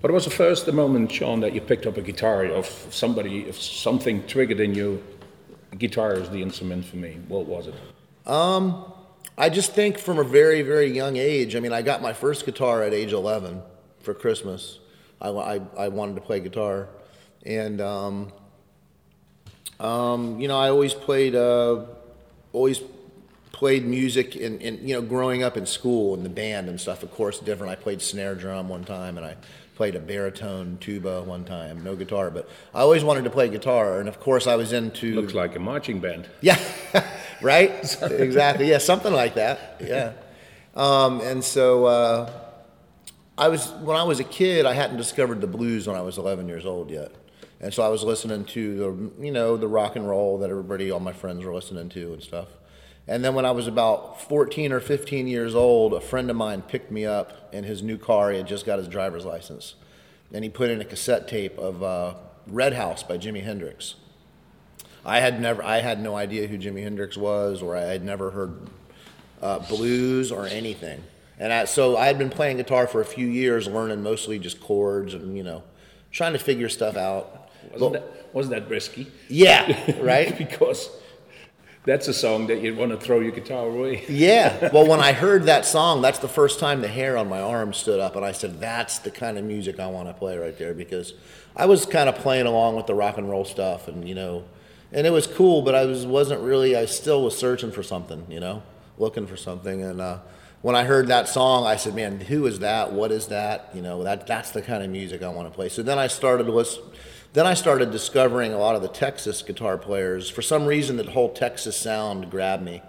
But 0.00 0.10
it 0.10 0.14
was 0.14 0.24
the 0.24 0.30
first 0.30 0.66
the 0.66 0.72
moment, 0.72 1.10
Sean, 1.10 1.40
that 1.40 1.54
you 1.54 1.60
picked 1.60 1.86
up 1.86 1.96
a 1.96 2.02
guitar, 2.02 2.44
of 2.44 2.66
somebody, 2.90 3.48
if 3.48 3.60
something 3.60 4.26
triggered 4.26 4.60
in 4.60 4.74
you. 4.74 5.02
Guitar 5.76 6.14
is 6.14 6.30
the 6.30 6.40
instrument 6.40 6.84
for 6.84 6.96
me. 6.96 7.18
What 7.28 7.46
was 7.46 7.66
it? 7.66 7.74
I 9.40 9.50
just 9.50 9.72
think 9.72 9.98
from 9.98 10.18
a 10.18 10.24
very, 10.24 10.62
very 10.62 10.90
young 10.90 11.16
age. 11.16 11.54
I 11.54 11.60
mean, 11.60 11.72
I 11.72 11.80
got 11.80 12.02
my 12.02 12.12
first 12.12 12.44
guitar 12.44 12.82
at 12.82 12.92
age 12.92 13.12
11 13.12 13.62
for 14.00 14.12
Christmas. 14.12 14.80
I, 15.20 15.28
I, 15.28 15.60
I 15.78 15.88
wanted 15.88 16.16
to 16.16 16.20
play 16.20 16.40
guitar, 16.40 16.88
and 17.46 17.80
um, 17.80 18.32
um, 19.78 20.40
you 20.40 20.48
know, 20.48 20.58
I 20.58 20.70
always 20.70 20.92
played, 20.92 21.36
uh, 21.36 21.84
always 22.52 22.80
played 23.52 23.86
music, 23.86 24.34
and, 24.34 24.60
you 24.60 24.94
know, 24.94 25.02
growing 25.02 25.44
up 25.44 25.56
in 25.56 25.66
school 25.66 26.14
and 26.14 26.24
the 26.24 26.30
band 26.30 26.68
and 26.68 26.80
stuff. 26.80 27.04
Of 27.04 27.12
course, 27.12 27.38
different. 27.38 27.70
I 27.70 27.76
played 27.76 28.02
snare 28.02 28.34
drum 28.34 28.68
one 28.68 28.84
time, 28.84 29.18
and 29.18 29.24
I 29.24 29.36
played 29.78 29.94
a 29.94 30.00
baritone 30.00 30.76
tuba 30.80 31.22
one 31.22 31.44
time. 31.44 31.84
No 31.84 31.94
guitar, 31.94 32.32
but 32.32 32.48
I 32.74 32.80
always 32.80 33.04
wanted 33.04 33.22
to 33.22 33.30
play 33.30 33.48
guitar, 33.48 34.00
and 34.00 34.08
of 34.08 34.18
course, 34.18 34.48
I 34.48 34.56
was 34.56 34.72
into. 34.72 35.14
Looks 35.14 35.34
like 35.34 35.54
a 35.54 35.60
marching 35.60 36.00
band. 36.00 36.28
Yeah, 36.40 36.58
right? 37.40 37.70
exactly. 38.02 38.68
Yeah, 38.68 38.78
something 38.78 39.12
like 39.12 39.36
that. 39.36 39.80
Yeah. 39.80 40.14
Um, 40.74 41.20
and 41.20 41.44
so 41.44 41.84
uh, 41.84 42.30
I 43.38 43.46
was 43.46 43.70
when 43.70 43.96
I 43.96 44.02
was 44.02 44.18
a 44.18 44.24
kid, 44.24 44.66
I 44.66 44.74
hadn't 44.74 44.96
discovered 44.96 45.40
the 45.40 45.46
blues 45.46 45.86
when 45.86 45.94
I 45.96 46.02
was 46.02 46.18
11 46.18 46.48
years 46.48 46.66
old 46.66 46.90
yet, 46.90 47.12
and 47.60 47.72
so 47.72 47.84
I 47.84 47.88
was 47.88 48.02
listening 48.02 48.46
to 48.46 48.76
the 48.76 49.24
you 49.24 49.30
know 49.30 49.56
the 49.56 49.68
rock 49.68 49.94
and 49.94 50.08
roll 50.08 50.38
that 50.38 50.50
everybody, 50.50 50.90
all 50.90 50.98
my 50.98 51.12
friends 51.12 51.44
were 51.44 51.54
listening 51.54 51.88
to 51.90 52.14
and 52.14 52.22
stuff. 52.22 52.48
And 53.08 53.24
then 53.24 53.34
when 53.34 53.46
I 53.46 53.52
was 53.52 53.66
about 53.66 54.20
14 54.20 54.70
or 54.70 54.80
15 54.80 55.26
years 55.26 55.54
old, 55.54 55.94
a 55.94 56.00
friend 56.00 56.28
of 56.28 56.36
mine 56.36 56.60
picked 56.62 56.90
me 56.90 57.06
up 57.06 57.48
in 57.54 57.64
his 57.64 57.82
new 57.82 57.96
car. 57.96 58.30
He 58.30 58.36
had 58.36 58.46
just 58.46 58.66
got 58.66 58.78
his 58.78 58.86
driver's 58.86 59.24
license, 59.24 59.74
and 60.32 60.44
he 60.44 60.50
put 60.50 60.68
in 60.70 60.80
a 60.80 60.84
cassette 60.84 61.26
tape 61.26 61.56
of 61.58 61.82
uh, 61.82 62.14
Red 62.46 62.74
House 62.74 63.02
by 63.02 63.16
Jimi 63.16 63.42
Hendrix. 63.42 63.94
I 65.06 65.20
had 65.20 65.40
never, 65.40 65.62
I 65.62 65.78
had 65.80 66.02
no 66.02 66.16
idea 66.16 66.46
who 66.48 66.58
Jimi 66.58 66.82
Hendrix 66.82 67.16
was, 67.16 67.62
or 67.62 67.74
I 67.76 67.80
had 67.82 68.04
never 68.04 68.30
heard 68.30 68.58
uh, 69.40 69.60
blues 69.60 70.30
or 70.30 70.46
anything. 70.46 71.02
And 71.38 71.50
I, 71.52 71.64
so 71.64 71.96
I 71.96 72.06
had 72.08 72.18
been 72.18 72.30
playing 72.30 72.58
guitar 72.58 72.86
for 72.86 73.00
a 73.00 73.04
few 73.06 73.26
years, 73.26 73.66
learning 73.68 74.02
mostly 74.02 74.38
just 74.38 74.60
chords 74.60 75.14
and 75.14 75.34
you 75.36 75.44
know, 75.44 75.62
trying 76.10 76.34
to 76.34 76.38
figure 76.38 76.68
stuff 76.68 76.96
out. 76.96 77.48
Wasn't 77.72 77.92
But- 77.92 77.92
that, 77.92 78.34
wasn't 78.34 78.54
that 78.56 78.68
risky? 78.68 79.06
yeah, 79.28 79.98
right. 80.02 80.36
because 80.36 80.90
that's 81.88 82.06
a 82.06 82.12
song 82.12 82.48
that 82.48 82.60
you'd 82.60 82.76
want 82.76 82.92
to 82.92 82.98
throw 82.98 83.18
your 83.20 83.32
guitar 83.32 83.66
away. 83.66 84.04
Yeah. 84.08 84.70
Well, 84.72 84.86
when 84.86 85.00
I 85.00 85.12
heard 85.12 85.44
that 85.44 85.64
song, 85.64 86.02
that's 86.02 86.18
the 86.18 86.28
first 86.28 86.60
time 86.60 86.82
the 86.82 86.88
hair 86.88 87.16
on 87.16 87.28
my 87.28 87.40
arm 87.40 87.72
stood 87.72 87.98
up, 87.98 88.14
and 88.14 88.24
I 88.24 88.32
said, 88.32 88.60
"That's 88.60 88.98
the 88.98 89.10
kind 89.10 89.38
of 89.38 89.44
music 89.44 89.80
I 89.80 89.86
want 89.86 90.08
to 90.08 90.14
play 90.14 90.36
right 90.36 90.56
there." 90.58 90.74
Because 90.74 91.14
I 91.56 91.64
was 91.66 91.86
kind 91.86 92.08
of 92.08 92.16
playing 92.16 92.46
along 92.46 92.76
with 92.76 92.86
the 92.86 92.94
rock 92.94 93.16
and 93.16 93.30
roll 93.30 93.44
stuff, 93.44 93.88
and 93.88 94.06
you 94.06 94.14
know, 94.14 94.44
and 94.92 95.06
it 95.06 95.10
was 95.10 95.26
cool, 95.26 95.62
but 95.62 95.74
I 95.74 95.86
was 95.86 96.04
wasn't 96.04 96.42
really. 96.42 96.76
I 96.76 96.84
still 96.84 97.24
was 97.24 97.36
searching 97.38 97.72
for 97.72 97.82
something, 97.82 98.26
you 98.28 98.40
know, 98.40 98.62
looking 98.98 99.26
for 99.26 99.36
something, 99.36 99.82
and 99.82 100.00
uh, 100.00 100.18
when 100.60 100.76
I 100.76 100.84
heard 100.84 101.06
that 101.08 101.26
song, 101.28 101.64
I 101.64 101.76
said, 101.76 101.94
"Man, 101.94 102.20
who 102.20 102.46
is 102.46 102.58
that? 102.58 102.92
What 102.92 103.12
is 103.12 103.28
that? 103.28 103.70
You 103.72 103.80
know, 103.80 104.02
that 104.02 104.26
that's 104.26 104.50
the 104.50 104.60
kind 104.60 104.82
of 104.82 104.90
music 104.90 105.22
I 105.22 105.28
want 105.28 105.48
to 105.48 105.54
play." 105.54 105.70
So 105.70 105.82
then 105.82 105.98
I 105.98 106.08
started 106.08 106.48
listen. 106.48 106.82
Then 107.34 107.46
I 107.46 107.54
started 107.54 107.90
discovering 107.90 108.52
a 108.52 108.58
lot 108.58 108.74
of 108.74 108.82
the 108.82 108.88
Texas 108.88 109.42
guitar 109.42 109.78
players. 109.78 110.30
For 110.30 110.42
some 110.42 110.66
reason, 110.66 110.96
that 110.96 111.10
whole 111.10 111.32
Texas 111.32 111.76
sound 111.76 112.30
grabbed 112.30 112.64
me 112.64 112.82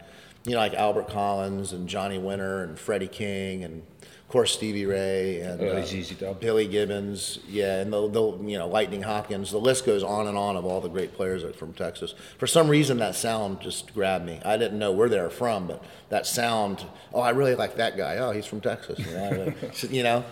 you 0.45 0.53
know, 0.53 0.59
like 0.59 0.73
Albert 0.73 1.09
Collins 1.09 1.73
and 1.73 1.87
Johnny 1.87 2.17
Winter 2.17 2.63
and 2.63 2.79
Freddie 2.79 3.07
King 3.07 3.63
and 3.63 3.83
course 4.29 4.53
Stevie 4.53 4.85
Ray 4.85 5.41
and 5.41 5.59
Oh, 5.59 6.29
uh, 6.29 6.33
Billy 6.33 6.67
Gibbons, 6.67 7.39
yeah, 7.47 7.81
and 7.81 7.91
the, 7.91 8.07
the 8.07 8.37
you 8.43 8.57
know 8.57 8.67
Lightning 8.67 9.01
Hopkins. 9.01 9.51
The 9.51 9.57
list 9.57 9.85
goes 9.85 10.03
on 10.03 10.27
and 10.27 10.37
on 10.37 10.55
of 10.55 10.65
all 10.65 10.79
the 10.81 10.87
great 10.89 11.13
players 11.13 11.41
that 11.41 11.55
from 11.55 11.73
Texas. 11.73 12.13
For 12.37 12.47
some 12.47 12.67
reason, 12.69 12.97
that 12.99 13.15
sound 13.15 13.59
just 13.59 13.93
grabbed 13.93 14.25
me. 14.25 14.39
I 14.45 14.57
didn't 14.57 14.79
know 14.79 14.91
where 14.91 15.09
they 15.09 15.19
were 15.19 15.29
from, 15.29 15.67
but 15.67 15.83
that 16.09 16.25
sound. 16.27 16.85
Oh, 17.13 17.21
I 17.21 17.31
really 17.31 17.55
like 17.55 17.75
that 17.77 17.97
guy. 17.97 18.17
Oh, 18.17 18.31
he's 18.31 18.45
from 18.45 18.61
Texas. 18.61 18.99
You 18.99 19.11
know, 19.13 19.53
you 19.89 20.03
know? 20.03 20.23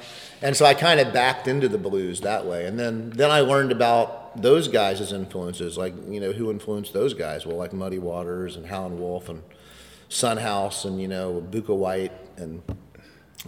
and 0.41 0.55
so 0.55 0.65
I 0.65 0.75
kind 0.75 0.99
of 0.99 1.11
backed 1.11 1.47
into 1.47 1.67
the 1.67 1.79
blues 1.79 2.21
that 2.21 2.45
way. 2.45 2.65
And 2.67 2.79
then 2.79 3.09
then 3.09 3.31
I 3.31 3.41
learned 3.41 3.71
about 3.71 4.41
those 4.41 4.67
guys 4.67 5.01
as 5.01 5.11
influences, 5.11 5.77
like 5.77 5.95
you 6.07 6.19
know 6.19 6.31
who 6.31 6.51
influenced 6.51 6.93
those 6.93 7.13
guys. 7.13 7.45
Well, 7.45 7.57
like 7.57 7.73
Muddy 7.73 7.99
Waters 7.99 8.55
and 8.55 8.67
Howlin' 8.67 8.99
Wolf 8.99 9.27
and 9.27 9.41
Sun 10.09 10.37
House 10.37 10.85
and 10.85 11.01
you 11.01 11.07
know 11.07 11.43
Bukka 11.49 11.75
White 11.75 12.11
and 12.37 12.61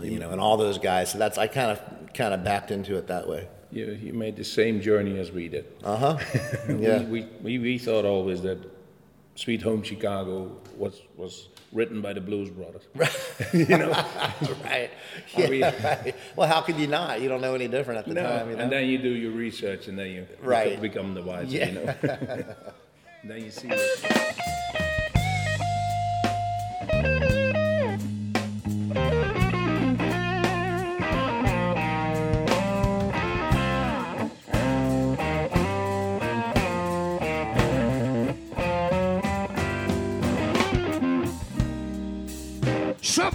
you 0.01 0.19
know 0.19 0.29
and 0.31 0.39
all 0.41 0.57
those 0.57 0.77
guys. 0.77 1.11
So 1.11 1.17
that's 1.17 1.37
I 1.37 1.47
kind 1.47 1.71
of 1.71 2.13
kind 2.13 2.33
of 2.33 2.43
backed 2.43 2.71
into 2.71 2.97
it 2.97 3.07
that 3.07 3.27
way. 3.27 3.47
You, 3.71 3.91
you 4.01 4.13
made 4.13 4.35
the 4.35 4.43
same 4.43 4.81
journey 4.81 5.19
as 5.19 5.31
we 5.31 5.47
did. 5.47 5.65
Uh 5.83 5.95
huh. 5.95 6.17
yeah. 6.69 7.03
We, 7.03 7.27
we, 7.41 7.59
we 7.59 7.77
thought 7.77 8.03
always 8.03 8.41
that 8.41 8.57
Sweet 9.35 9.61
Home 9.61 9.83
Chicago 9.83 10.57
was, 10.75 11.01
was 11.15 11.49
written 11.71 12.01
by 12.01 12.13
the 12.13 12.19
Blues 12.19 12.49
Brothers. 12.49 12.81
you 13.53 13.77
know? 13.77 13.91
right. 14.63 14.89
Yeah, 15.37 15.71
right. 15.85 16.15
Well, 16.35 16.47
how 16.47 16.61
could 16.61 16.77
you 16.77 16.87
not? 16.87 17.21
You 17.21 17.29
don't 17.29 17.41
know 17.41 17.53
any 17.53 17.67
different 17.67 17.99
at 17.99 18.05
the 18.05 18.15
No, 18.15 18.23
time. 18.23 18.49
You 18.49 18.55
know? 18.57 18.63
and 18.63 18.71
then 18.71 18.87
you 18.87 18.97
do 18.97 19.09
your 19.09 19.31
research 19.31 19.87
and 19.87 19.97
then 19.99 20.07
you 20.07 20.27
Right. 20.41 20.81
become, 20.81 21.13
become 21.13 21.13
the 21.13 21.21
wiser, 21.21 21.57
Yeah. 21.57 21.67
you 21.69 21.73
know? 21.73 21.95
then 23.23 23.43
you 23.43 23.51
see 23.51 23.69
it. 23.71 24.05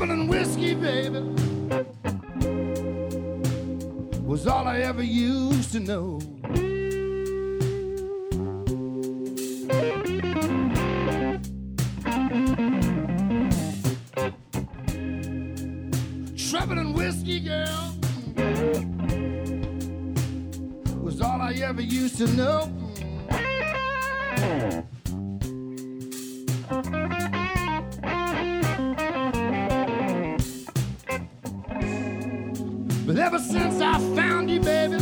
Trouble 0.04 0.20
and 0.20 0.28
whiskey, 0.28 0.74
baby, 0.74 1.20
was 4.20 4.46
all 4.46 4.68
I 4.68 4.80
ever 4.80 5.02
used 5.02 5.72
to 5.72 5.80
know. 5.80 6.20
Trouble 16.36 16.78
and 16.80 16.94
whiskey, 16.94 17.40
girl, 17.40 17.96
was 21.00 21.22
all 21.22 21.40
I 21.40 21.54
ever 21.62 21.80
used 21.80 22.18
to 22.18 22.26
know. 22.36 22.70
Ever 33.34 33.42
since 33.42 33.80
I 33.80 33.98
found 34.14 34.48
you, 34.48 34.60
baby, 34.60 34.98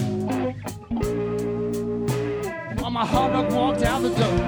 well, 2.81 2.91
my 2.91 3.05
heart 3.05 3.53
walked 3.53 3.83
out 3.83 4.01
the 4.03 4.09
door. 4.09 4.39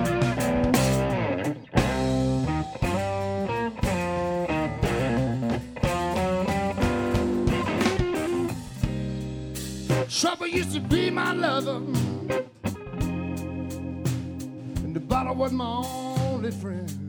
Trouble 10.08 10.46
used 10.46 10.72
to 10.72 10.80
be 10.80 11.10
my 11.10 11.34
lover, 11.34 11.82
and 14.82 14.94
the 14.94 15.00
bottle 15.00 15.34
was 15.34 15.52
my 15.52 15.66
only 15.66 16.50
friend. 16.50 17.03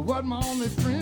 It 0.00 0.06
was 0.06 0.24
my 0.24 0.40
only 0.46 0.68
friend. 0.68 0.99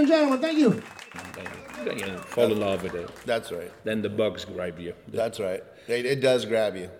And 0.00 0.08
gentlemen. 0.08 0.40
Thank 0.40 0.58
you. 0.58 0.82
Then 1.84 1.98
you 1.98 2.16
fall 2.18 2.50
in 2.50 2.60
love 2.60 2.82
with 2.82 2.94
it. 2.94 3.10
That's 3.24 3.52
right. 3.52 3.70
Then 3.84 4.02
the 4.02 4.08
bugs 4.08 4.44
grab 4.44 4.78
you. 4.78 4.94
That's 5.08 5.40
right. 5.40 5.62
It, 5.88 6.06
it 6.06 6.20
does 6.20 6.44
grab 6.44 6.76
you. 6.76 6.90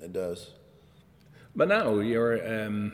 It 0.00 0.12
does. 0.12 0.50
But 1.54 1.68
now 1.68 1.98
you're, 1.98 2.64
um, 2.64 2.92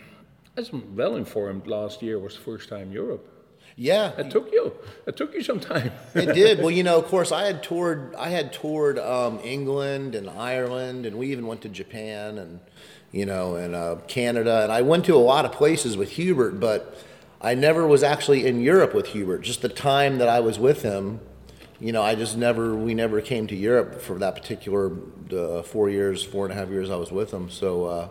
as 0.56 0.72
well 0.72 1.16
informed, 1.16 1.66
last 1.66 2.02
year 2.02 2.18
was 2.18 2.36
the 2.36 2.42
first 2.42 2.68
time 2.68 2.92
Europe. 2.92 3.30
Yeah, 3.76 4.12
It 4.18 4.30
took 4.30 4.52
you. 4.52 4.72
It 5.04 5.16
took 5.16 5.34
you 5.34 5.42
some 5.42 5.58
time. 5.58 5.90
it 6.14 6.32
did. 6.32 6.60
Well, 6.60 6.70
you 6.70 6.84
know, 6.84 6.96
of 6.96 7.06
course, 7.06 7.32
I 7.32 7.44
had 7.44 7.60
toured. 7.64 8.14
I 8.14 8.28
had 8.28 8.52
toured 8.52 9.00
um, 9.00 9.40
England 9.42 10.14
and 10.14 10.30
Ireland, 10.30 11.06
and 11.06 11.18
we 11.18 11.32
even 11.32 11.48
went 11.48 11.62
to 11.62 11.68
Japan 11.68 12.38
and 12.38 12.60
you 13.10 13.26
know, 13.26 13.56
and 13.56 13.74
uh, 13.74 13.96
Canada, 14.06 14.62
and 14.62 14.70
I 14.72 14.82
went 14.82 15.04
to 15.06 15.14
a 15.14 15.18
lot 15.18 15.44
of 15.44 15.52
places 15.52 15.96
with 15.96 16.10
Hubert, 16.10 16.60
but 16.60 16.96
I 17.44 17.54
never 17.54 17.86
was 17.86 18.02
actually 18.02 18.46
in 18.46 18.60
Europe 18.60 18.94
with 18.94 19.08
Hubert. 19.08 19.42
Just 19.42 19.62
the 19.62 19.68
time 19.68 20.18
that 20.18 20.28
I 20.28 20.40
was 20.40 20.58
with 20.58 20.82
him, 20.82 21.20
you 21.78 21.92
know, 21.92 22.02
I 22.02 22.14
just 22.14 22.36
never. 22.36 22.74
We 22.74 22.94
never 22.94 23.20
came 23.20 23.46
to 23.48 23.56
Europe 23.56 24.00
for 24.00 24.18
that 24.18 24.34
particular 24.34 24.90
uh, 25.30 25.62
four 25.62 25.90
years, 25.90 26.24
four 26.24 26.46
and 26.46 26.52
a 26.52 26.56
half 26.56 26.70
years 26.70 26.90
I 26.90 26.96
was 26.96 27.12
with 27.12 27.32
him. 27.32 27.50
So. 27.50 27.84
Uh, 27.84 28.08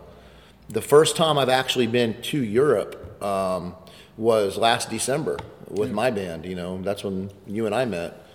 the 0.68 0.82
first 0.82 1.16
time 1.16 1.38
I've 1.38 1.48
actually 1.48 1.86
been 1.86 2.20
to 2.22 2.42
Europe 2.42 3.22
um, 3.22 3.74
was 4.16 4.56
last 4.56 4.90
December 4.90 5.38
with 5.68 5.92
my 5.92 6.10
band. 6.10 6.44
You 6.44 6.54
know, 6.54 6.80
that's 6.82 7.04
when 7.04 7.30
you 7.46 7.66
and 7.66 7.74
I 7.74 7.84
met. 7.84 8.26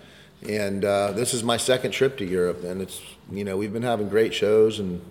And 0.47 0.85
uh, 0.85 1.11
this 1.11 1.33
is 1.33 1.43
my 1.43 1.57
second 1.57 1.91
trip 1.91 2.17
to 2.19 2.25
Europe, 2.25 2.63
and 2.63 2.81
it's 2.81 3.01
you 3.31 3.43
know 3.43 3.57
we've 3.57 3.73
been 3.73 3.83
having 3.83 4.07
great 4.09 4.33
shows 4.33 4.79
and 4.79 5.01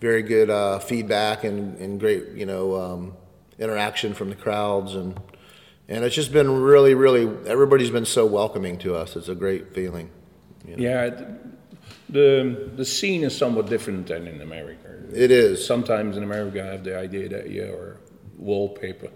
very 0.00 0.22
good 0.22 0.50
uh, 0.50 0.78
feedback 0.78 1.42
and, 1.44 1.78
and 1.78 1.98
great 1.98 2.28
you 2.34 2.44
know 2.44 2.76
um, 2.76 3.12
interaction 3.58 4.14
from 4.14 4.30
the 4.30 4.36
crowds 4.36 4.94
and 4.94 5.18
and 5.88 6.04
it's 6.04 6.14
just 6.14 6.32
been 6.32 6.60
really 6.60 6.94
really 6.94 7.24
everybody's 7.46 7.90
been 7.90 8.04
so 8.04 8.26
welcoming 8.26 8.78
to 8.78 8.94
us. 8.94 9.16
It's 9.16 9.28
a 9.28 9.34
great 9.34 9.74
feeling. 9.74 10.10
Yeah, 10.66 11.10
the 12.08 12.70
the 12.76 12.84
scene 12.84 13.24
is 13.24 13.36
somewhat 13.36 13.66
different 13.66 14.06
than 14.06 14.26
in 14.26 14.40
America. 14.40 14.88
It 15.12 15.30
is. 15.30 15.64
Sometimes 15.64 16.16
in 16.16 16.22
America, 16.22 16.62
I 16.62 16.72
have 16.72 16.84
the 16.84 16.98
idea 16.98 17.28
that 17.30 17.50
you're 17.50 17.96
wallpaper, 18.36 19.08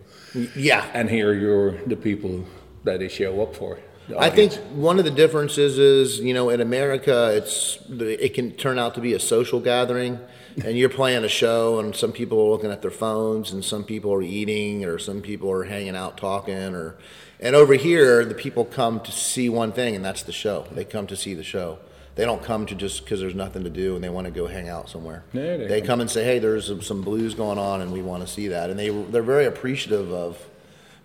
Yeah, 0.57 0.85
and 0.92 1.09
here 1.09 1.33
you're 1.33 1.72
the 1.87 1.96
people 1.96 2.44
that 2.85 2.98
they 2.98 3.09
show 3.09 3.40
up 3.42 3.55
for. 3.55 3.78
I 4.18 4.31
think 4.31 4.55
one 4.74 4.98
of 4.98 5.05
the 5.05 5.11
differences 5.11 5.78
is, 5.78 6.18
you 6.18 6.35
know, 6.35 6.50
in 6.50 6.61
America, 6.61 7.33
it's 7.37 7.78
it 7.88 8.35
can 8.35 8.52
turn 8.52 8.78
out 8.78 8.94
to 8.96 9.00
be 9.00 9.14
a 9.14 9.20
social 9.20 9.61
gathering, 9.61 10.18
and 10.64 10.76
you're 10.76 10.88
playing 10.88 11.24
a 11.24 11.28
show, 11.28 11.78
and 11.80 11.94
some 11.94 12.12
people 12.12 12.38
are 12.40 12.50
looking 12.50 12.70
at 12.70 12.82
their 12.82 12.90
phones, 12.90 13.52
and 13.52 13.64
some 13.64 13.84
people 13.84 14.12
are 14.12 14.22
eating, 14.22 14.84
or 14.84 14.98
some 14.98 15.20
people 15.20 15.50
are 15.50 15.64
hanging 15.64 15.96
out 15.96 16.16
talking, 16.16 16.74
or, 16.74 16.96
and 17.40 17.54
over 17.56 17.74
here, 17.74 18.24
the 18.24 18.34
people 18.34 18.64
come 18.64 19.00
to 19.00 19.12
see 19.12 19.48
one 19.48 19.72
thing, 19.72 19.96
and 19.96 20.04
that's 20.04 20.22
the 20.22 20.32
show. 20.32 20.66
They 20.72 20.84
come 20.84 21.06
to 21.08 21.16
see 21.16 21.34
the 21.34 21.44
show. 21.44 21.78
They 22.14 22.24
don't 22.26 22.42
come 22.42 22.66
to 22.66 22.74
just 22.74 23.04
because 23.04 23.20
there's 23.20 23.34
nothing 23.34 23.64
to 23.64 23.70
do 23.70 23.94
and 23.94 24.04
they 24.04 24.10
want 24.10 24.26
to 24.26 24.30
go 24.30 24.46
hang 24.46 24.68
out 24.68 24.90
somewhere. 24.90 25.24
No, 25.32 25.56
they 25.56 25.66
they 25.66 25.80
come- 25.80 25.86
come 25.86 26.00
and 26.02 26.10
say, 26.10 26.24
"Hey, 26.24 26.38
there's 26.38 26.66
some- 26.66 26.82
some 26.82 27.00
blues 27.00 27.34
going 27.34 27.58
on, 27.58 27.80
and 27.80 27.90
we 27.90 28.02
want 28.02 28.20
to 28.22 28.30
see 28.30 28.48
that." 28.48 28.68
And 28.68 28.78
they 28.78 28.90
they're 28.90 29.22
very 29.22 29.46
appreciative 29.46 30.12
of 30.12 30.36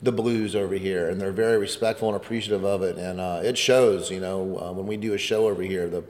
the 0.03 0.11
blues 0.11 0.53
over 0.53 0.75
here, 0.75 1.07
and 1.07 1.19
they're 1.21 1.31
very 1.31 1.57
respectful 1.57 2.09
and 2.09 2.17
appreciative 2.17 2.65
of 2.65 2.83
it, 2.83 2.97
and 2.97 3.21
uh, 3.21 3.39
it 3.41 3.57
shows. 3.57 4.11
You 4.11 4.19
know, 4.19 4.59
uh, 4.61 4.71
when 4.73 4.85
we 4.85 4.97
do 4.97 5.13
a 5.13 5.17
show 5.17 5.47
over 5.47 5.61
here, 5.61 5.87
the 5.87 6.03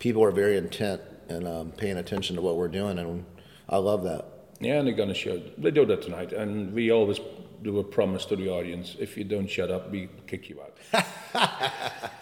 people 0.00 0.22
are 0.24 0.32
very 0.32 0.56
intent 0.56 1.00
and 1.30 1.46
um, 1.48 1.72
paying 1.72 1.96
attention 1.96 2.36
to 2.36 2.42
what 2.42 2.56
we're 2.56 2.68
doing, 2.68 2.98
and 2.98 3.24
I 3.68 3.78
love 3.78 4.02
that. 4.04 4.24
Yeah, 4.60 4.78
and 4.78 4.86
they're 4.86 4.94
gonna 4.94 5.14
show. 5.14 5.40
They 5.56 5.70
do 5.70 5.86
that 5.86 6.02
tonight, 6.02 6.32
and 6.32 6.72
we 6.74 6.90
always 6.90 7.18
do 7.62 7.78
a 7.78 7.84
promise 7.84 8.24
to 8.26 8.36
the 8.36 8.48
audience: 8.50 8.96
if 8.98 9.16
you 9.16 9.24
don't 9.24 9.46
shut 9.48 9.70
up, 9.70 9.90
we 9.90 10.08
kick 10.26 10.48
you 10.50 10.60
out. 10.60 10.76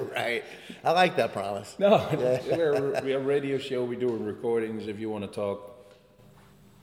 Right, 0.00 0.44
I 0.84 0.92
like 0.92 1.16
that 1.16 1.32
promise. 1.32 1.74
No, 1.78 2.06
we're, 2.12 3.00
we're 3.02 3.16
a 3.18 3.20
radio 3.20 3.58
show. 3.58 3.82
We 3.84 3.96
do 3.96 4.08
recordings. 4.16 4.86
If 4.86 5.00
you 5.00 5.10
want 5.10 5.24
to 5.24 5.30
talk, 5.30 5.92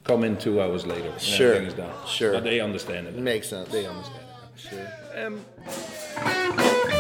come 0.04 0.26
in 0.26 0.36
two 0.36 0.62
hours 0.62 0.86
later. 0.86 1.18
Sure, 1.18 1.66
done. 1.70 1.94
sure. 2.06 2.34
But 2.34 2.44
they 2.44 2.60
understand 2.60 3.08
It 3.08 3.16
it. 3.16 3.22
makes 3.22 3.48
sense. 3.48 3.70
They 3.70 3.86
understand. 3.86 4.26
Sure. 4.58 4.88
Um, 5.26 6.92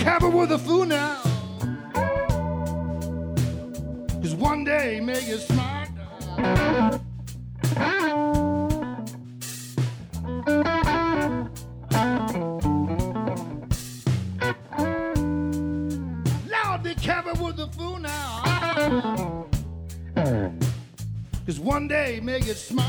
careful 0.00 0.30
with 0.30 0.48
the 0.48 0.58
fool 0.58 0.86
now. 0.86 1.20
Cause 4.22 4.34
one 4.34 4.64
day 4.64 4.98
make 5.00 5.28
it 5.28 5.40
smart. 5.40 5.88
Lord, 16.48 16.82
be 16.82 16.94
careful 16.94 17.44
with 17.44 17.56
the 17.56 17.68
fool 17.76 17.98
now. 17.98 19.46
Cause 21.44 21.60
one 21.60 21.88
day 21.88 22.20
make 22.22 22.48
it 22.48 22.56
smart. 22.56 22.86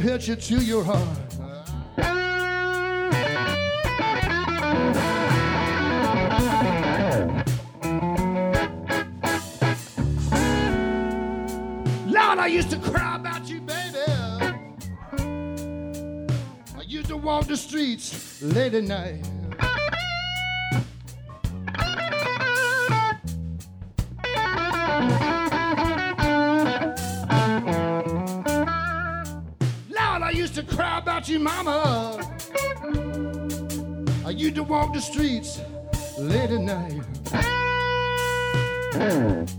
hit 0.00 0.28
you 0.28 0.36
to 0.36 0.56
your 0.56 0.84
heart. 0.84 1.18
Lord, 12.06 12.38
I 12.38 12.46
used 12.46 12.70
to 12.70 12.78
cry 12.78 13.16
about 13.16 13.48
you, 13.48 13.60
baby. 13.60 13.98
I 16.76 16.82
used 16.86 17.08
to 17.08 17.16
walk 17.16 17.46
the 17.46 17.56
streets 17.56 18.42
late 18.42 18.74
at 18.74 18.84
night. 18.84 19.37
Walk 34.78 34.92
the 34.94 35.00
streets 35.00 35.60
late 36.18 36.50
at 36.50 36.60
night. 36.60 37.02
Hmm. 38.92 39.57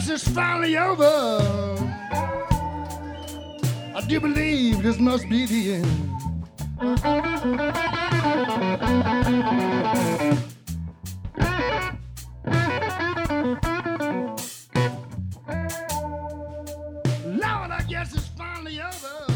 Guess 0.00 0.08
it's 0.08 0.28
finally 0.28 0.78
over. 0.78 1.76
I 3.94 4.00
do 4.08 4.18
believe 4.18 4.82
this 4.82 4.98
must 4.98 5.28
be 5.28 5.44
the 5.44 5.74
end. 5.74 5.86
Lord, 17.26 17.70
I 17.70 17.84
guess 17.86 18.14
it's 18.14 18.28
finally 18.28 18.80
over. 18.80 19.26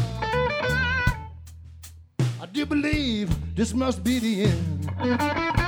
I 2.41 2.45
do 2.51 2.65
believe 2.65 3.29
this 3.55 3.71
must 3.75 4.03
be 4.03 4.17
the 4.17 4.45
end. 4.45 5.64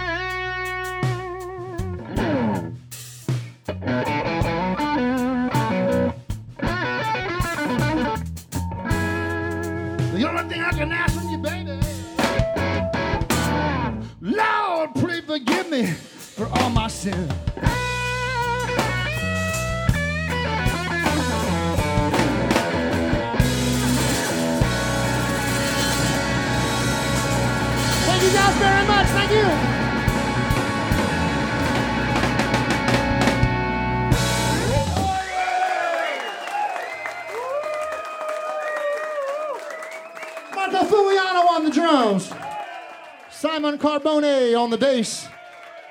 Carbone 44.07 44.57
on 44.57 44.69
the 44.69 44.77
bass. 44.77 45.27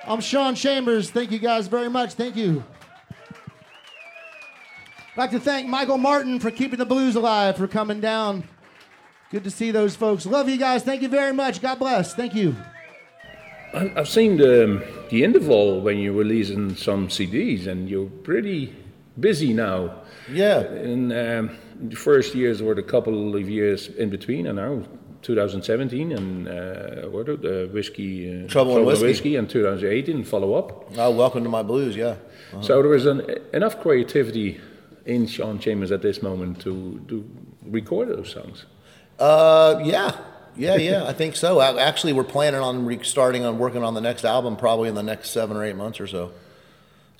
I'm 0.07 0.23
Sean 0.23 0.55
Chambers. 0.55 1.11
Thank 1.11 1.31
you 1.31 1.39
guys 1.39 1.69
very 1.69 1.91
much. 1.91 2.15
Thank 2.15 2.35
you. 2.35 2.65
I'd 5.13 5.19
like 5.19 5.31
to 5.33 5.39
thank 5.39 5.69
Michael 5.69 5.99
Martin 5.99 6.41
for 6.41 6.51
keeping 6.51 6.79
the 6.79 6.87
blues 6.87 7.15
alive, 7.15 7.59
for 7.59 7.69
coming 7.69 8.01
down. 8.01 8.45
Good 9.31 9.45
to 9.45 9.51
see 9.51 9.71
those 9.71 9.97
folks. 9.97 10.25
Love 10.25 10.49
you 10.49 10.57
guys. 10.57 10.83
Thank 10.83 11.03
you 11.03 11.11
very 11.11 11.35
much. 11.35 11.61
God 11.61 11.79
bless. 11.79 12.15
Thank 12.15 12.35
you. 12.35 12.57
I've 13.75 14.09
seen 14.09 14.39
the, 14.39 14.83
the 15.11 15.23
interval 15.23 15.83
when 15.83 15.99
you're 15.99 16.15
releasing 16.15 16.75
some 16.75 17.09
CDs, 17.09 17.67
and 17.67 17.87
you're 17.87 18.09
pretty 18.09 18.75
busy 19.21 19.53
now. 19.53 19.95
Yeah. 20.33 20.63
In 20.73 21.13
um, 21.13 21.59
the 21.83 21.97
first 21.97 22.35
years 22.35 22.63
were 22.63 22.73
a 22.73 22.83
couple 22.83 23.37
of 23.37 23.51
years 23.51 23.89
in 23.89 24.09
between, 24.09 24.47
and 24.47 24.57
now 24.57 24.83
2017 25.27 26.13
and 26.13 26.49
uh, 26.49 27.09
what 27.09 27.29
are 27.29 27.37
the 27.37 27.69
whiskey 27.73 28.45
uh, 28.45 28.49
Trouble 28.49 28.77
and 28.77 28.87
Whiskey. 28.87 29.35
and 29.35 29.51
2018 29.51 30.23
follow 30.25 30.55
up. 30.55 30.93
Oh, 30.97 31.11
welcome 31.11 31.43
to 31.43 31.49
my 31.51 31.63
blues. 31.65 31.97
Yeah. 31.97 32.15
So 32.63 32.81
there 32.81 32.95
is 32.95 33.07
an, 33.07 33.23
enough 33.53 33.81
creativity 33.81 34.61
in 35.05 35.27
Sean 35.27 35.59
Chambers 35.59 35.91
at 35.91 36.01
this 36.01 36.23
moment 36.23 36.61
to 36.61 37.01
to 37.09 37.29
record 37.65 38.09
those 38.09 38.31
songs. 38.31 38.67
Uh, 39.19 39.81
yeah, 39.85 40.17
yeah, 40.57 40.77
yeah. 40.77 41.05
I 41.05 41.13
think 41.13 41.35
so. 41.37 41.61
A- 41.61 41.81
Actually, 41.81 42.13
we're 42.13 42.23
planning 42.37 42.61
on 42.61 42.87
restarting 42.87 43.45
on 43.45 43.59
working 43.59 43.83
on 43.83 43.95
the 43.95 44.01
next 44.01 44.25
album 44.25 44.57
probably 44.57 44.89
in 44.89 44.95
the 44.95 45.03
next 45.03 45.31
seven 45.31 45.57
or 45.57 45.65
eight 45.65 45.77
months 45.77 45.99
or 46.01 46.07
so. 46.07 46.31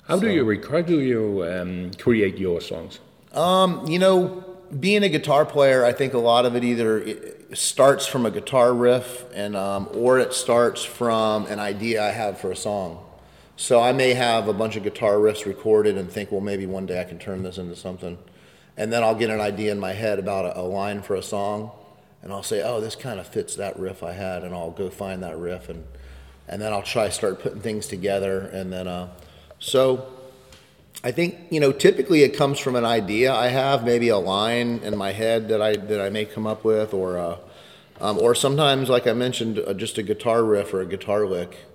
How 0.07 0.17
do 0.17 0.29
you 0.29 0.45
rec- 0.45 0.65
how 0.65 0.81
do 0.81 1.01
you 1.01 1.43
um, 1.43 1.91
create 1.99 2.37
your 2.37 2.61
songs? 2.61 2.99
You 3.35 3.99
know, 3.99 4.43
being 4.79 5.03
a 5.03 5.09
guitar 5.09 5.45
player, 5.45 5.83
I 5.83 5.91
think 5.91 6.13
a 6.13 6.17
lot 6.19 6.45
of 6.45 6.55
it 6.55 6.63
either 6.63 6.99
it 6.99 7.33
starts 7.53 8.05
from 8.05 8.25
a 8.25 8.31
guitar 8.31 8.73
riff 8.73 9.25
and 9.33 9.55
um, 9.55 9.89
or 9.93 10.19
it 10.19 10.33
starts 10.33 10.83
from 10.83 11.45
an 11.45 11.59
idea 11.59 12.03
I 12.03 12.11
have 12.11 12.39
for 12.39 12.51
a 12.51 12.55
song. 12.55 13.03
So 13.55 13.81
I 13.81 13.91
may 13.91 14.13
have 14.13 14.47
a 14.47 14.53
bunch 14.53 14.75
of 14.75 14.83
guitar 14.83 15.15
riffs 15.15 15.45
recorded 15.45 15.97
and 15.97 16.11
think, 16.11 16.31
well, 16.31 16.41
maybe 16.41 16.65
one 16.65 16.85
day 16.85 17.01
I 17.01 17.05
can 17.05 17.17
turn 17.17 17.41
this 17.41 17.57
into 17.57 17.75
something, 17.75 18.17
and 18.77 18.93
then 18.93 19.03
I'll 19.03 19.15
get 19.15 19.31
an 19.31 19.41
idea 19.41 19.71
in 19.71 19.79
my 19.79 19.93
head 19.93 20.19
about 20.19 20.45
a, 20.45 20.59
a 20.59 20.61
line 20.61 21.01
for 21.01 21.15
a 21.15 21.23
song, 21.23 21.71
and 22.21 22.31
I'll 22.31 22.43
say, 22.43 22.61
oh, 22.61 22.79
this 22.79 22.95
kind 22.95 23.19
of 23.19 23.27
fits 23.27 23.55
that 23.55 23.79
riff 23.79 24.03
I 24.03 24.11
had, 24.11 24.43
and 24.43 24.53
I'll 24.53 24.69
go 24.69 24.91
find 24.91 25.23
that 25.23 25.37
riff, 25.37 25.69
and 25.69 25.83
and 26.47 26.61
then 26.61 26.71
I'll 26.71 26.83
try 26.83 27.09
start 27.09 27.41
putting 27.41 27.61
things 27.61 27.87
together, 27.87 28.41
and 28.41 28.71
then 28.71 28.87
uh, 28.87 29.09
so 29.59 30.16
I 31.03 31.11
think 31.11 31.35
you 31.51 31.59
know 31.59 31.71
typically 31.71 32.23
it 32.23 32.35
comes 32.35 32.59
from 32.59 32.75
an 32.75 32.85
idea 32.85 33.33
I 33.33 33.47
have, 33.47 33.85
maybe 33.85 34.09
a 34.09 34.17
line 34.17 34.79
in 34.83 34.97
my 34.97 35.11
head 35.11 35.47
that 35.49 35.61
I 35.61 35.77
that 35.77 36.01
I 36.01 36.09
may 36.09 36.25
come 36.25 36.47
up 36.47 36.63
with, 36.63 36.93
or 36.93 37.17
uh, 37.17 37.37
um, 38.01 38.17
or 38.19 38.33
sometimes 38.35 38.89
like 38.89 39.07
I 39.07 39.13
mentioned, 39.13 39.59
uh, 39.59 39.73
just 39.73 39.97
a 39.97 40.03
guitar 40.03 40.43
riff 40.43 40.73
or 40.73 40.81
a 40.81 40.85
guitar 40.85 41.25
lick, 41.25 41.65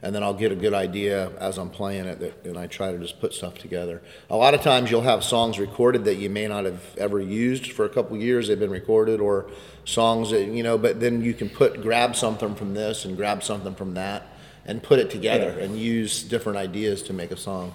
and 0.00 0.14
then 0.14 0.22
I'll 0.22 0.32
get 0.34 0.52
a 0.52 0.56
good 0.56 0.74
idea 0.74 1.30
as 1.38 1.58
I'm 1.58 1.70
playing 1.70 2.06
it, 2.06 2.20
that, 2.20 2.44
and 2.44 2.56
I 2.56 2.68
try 2.68 2.92
to 2.92 2.98
just 2.98 3.20
put 3.20 3.34
stuff 3.34 3.58
together. 3.58 4.00
A 4.30 4.36
lot 4.36 4.54
of 4.54 4.62
times 4.62 4.90
you'll 4.90 5.02
have 5.02 5.24
songs 5.24 5.58
recorded 5.58 6.04
that 6.04 6.16
you 6.16 6.30
may 6.30 6.46
not 6.46 6.64
have 6.64 6.82
ever 6.96 7.20
used 7.20 7.72
for 7.72 7.84
a 7.84 7.88
couple 7.88 8.16
years. 8.16 8.46
They've 8.48 8.58
been 8.58 8.70
recorded, 8.70 9.20
or 9.20 9.50
songs 9.84 10.30
that 10.30 10.44
you 10.46 10.62
know, 10.62 10.78
but 10.78 11.00
then 11.00 11.22
you 11.22 11.34
can 11.34 11.50
put 11.50 11.82
grab 11.82 12.14
something 12.14 12.54
from 12.54 12.74
this 12.74 13.04
and 13.04 13.16
grab 13.16 13.42
something 13.42 13.74
from 13.74 13.94
that, 13.94 14.24
and 14.64 14.82
put 14.82 15.00
it 15.00 15.10
together 15.10 15.56
Yeah. 15.58 15.64
and 15.64 15.76
use 15.76 16.22
different 16.22 16.58
ideas 16.58 17.02
to 17.02 17.12
make 17.12 17.32
a 17.32 17.36
song. 17.36 17.74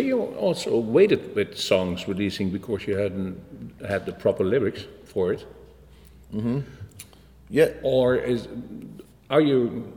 You 0.00 0.22
also 0.38 0.78
waited 0.78 1.34
with 1.34 1.58
songs 1.58 2.08
releasing 2.08 2.50
because 2.50 2.86
you 2.86 2.96
hadn't 2.96 3.38
had 3.86 4.06
the 4.06 4.12
proper 4.12 4.44
lyrics 4.44 4.84
for 5.04 5.32
it? 5.32 5.44
Yeah, 7.50 7.68
Or 7.82 8.16
is, 8.16 8.48
are 9.28 9.42
you, 9.42 9.92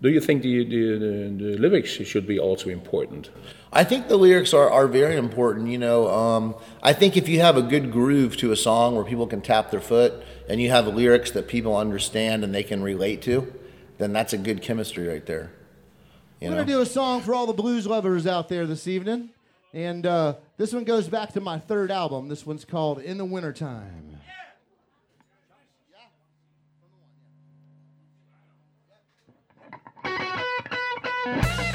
do 0.00 0.08
you 0.08 0.20
think 0.20 0.42
the, 0.42 0.64
the, 0.64 0.98
the, 0.98 1.44
the 1.44 1.58
lyrics 1.58 1.90
should 1.90 2.26
be 2.26 2.38
also 2.38 2.70
important? 2.70 3.30
I 3.72 3.82
think 3.82 4.06
the 4.06 4.16
lyrics 4.16 4.54
are, 4.54 4.70
are 4.70 4.86
very 4.86 5.16
important. 5.16 5.68
You 5.68 5.78
know, 5.78 6.08
um, 6.08 6.54
I 6.82 6.92
think 6.92 7.16
if 7.16 7.28
you 7.28 7.40
have 7.40 7.56
a 7.56 7.62
good 7.62 7.90
groove 7.90 8.36
to 8.36 8.52
a 8.52 8.56
song 8.56 8.94
where 8.94 9.04
people 9.04 9.26
can 9.26 9.40
tap 9.40 9.72
their 9.72 9.80
foot 9.80 10.22
and 10.48 10.60
you 10.60 10.70
have 10.70 10.86
lyrics 10.86 11.32
that 11.32 11.48
people 11.48 11.76
understand 11.76 12.44
and 12.44 12.54
they 12.54 12.62
can 12.62 12.82
relate 12.82 13.22
to, 13.22 13.52
then 13.98 14.12
that's 14.12 14.32
a 14.32 14.38
good 14.38 14.62
chemistry 14.62 15.08
right 15.08 15.26
there. 15.26 15.50
You 16.44 16.50
We're 16.50 16.56
going 16.56 16.66
to 16.66 16.72
do 16.74 16.80
a 16.82 16.86
song 16.86 17.22
for 17.22 17.34
all 17.34 17.46
the 17.46 17.54
blues 17.54 17.86
lovers 17.86 18.26
out 18.26 18.50
there 18.50 18.66
this 18.66 18.86
evening. 18.86 19.30
And 19.72 20.04
uh, 20.04 20.34
this 20.58 20.74
one 20.74 20.84
goes 20.84 21.08
back 21.08 21.32
to 21.32 21.40
my 21.40 21.58
third 21.58 21.90
album. 21.90 22.28
This 22.28 22.44
one's 22.44 22.66
called 22.66 22.98
In 22.98 23.16
the 23.16 23.24
Wintertime. 23.24 24.18
in 30.04 30.04
the 30.04 31.24
wintertime. 31.24 31.73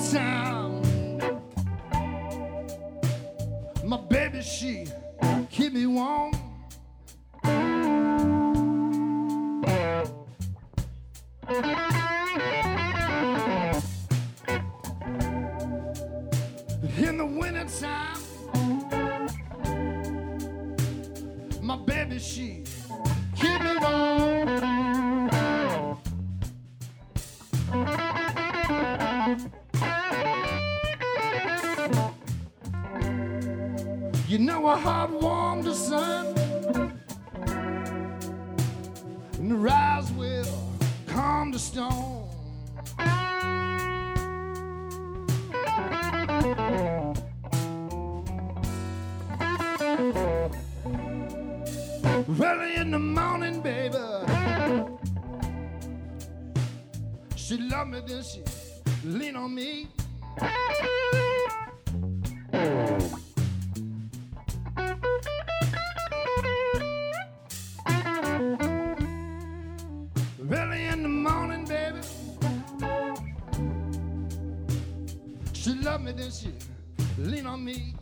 My 0.00 0.39
love 75.90 76.02
me, 76.02 76.12
then 76.12 76.30
she 76.30 76.52
lean 77.18 77.46
on 77.46 77.64
me. 77.64 77.94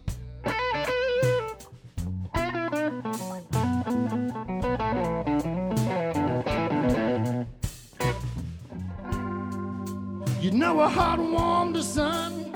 You 10.43 10.51
know 10.51 10.78
how 10.80 10.89
hot 10.89 11.18
warm 11.18 11.72
the 11.72 11.82
sun. 11.82 12.51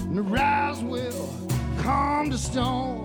And 0.00 0.18
the 0.18 0.22
rise 0.22 0.82
will 0.82 1.28
calm 1.78 2.30
the 2.30 2.38
storm. 2.38 2.95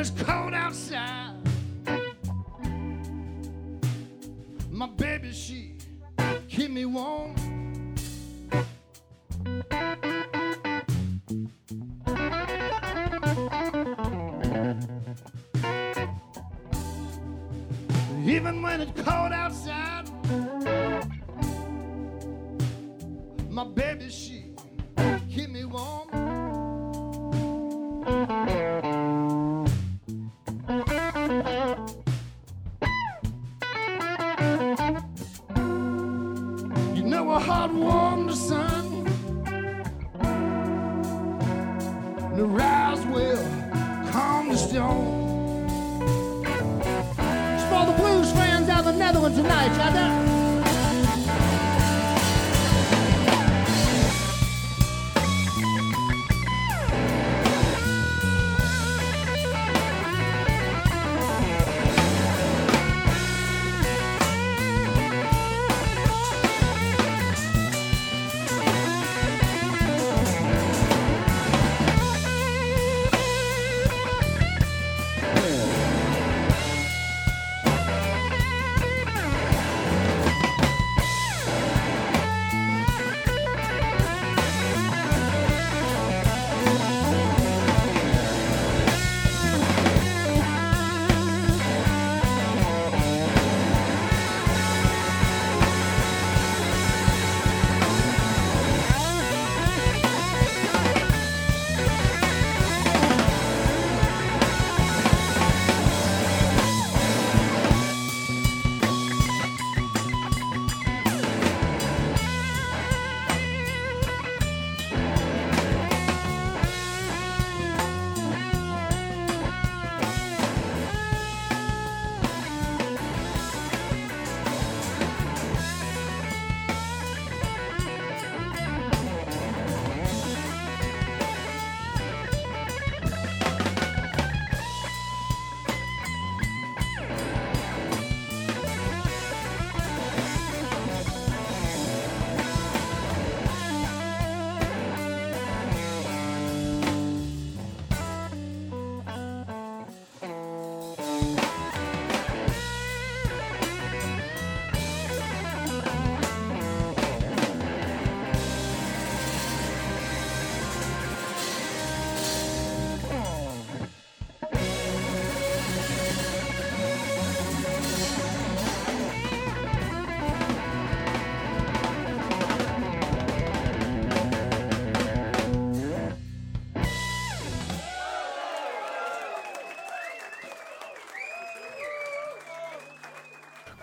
It's 0.00 0.08
cold 0.08 0.54
outside, 0.54 1.19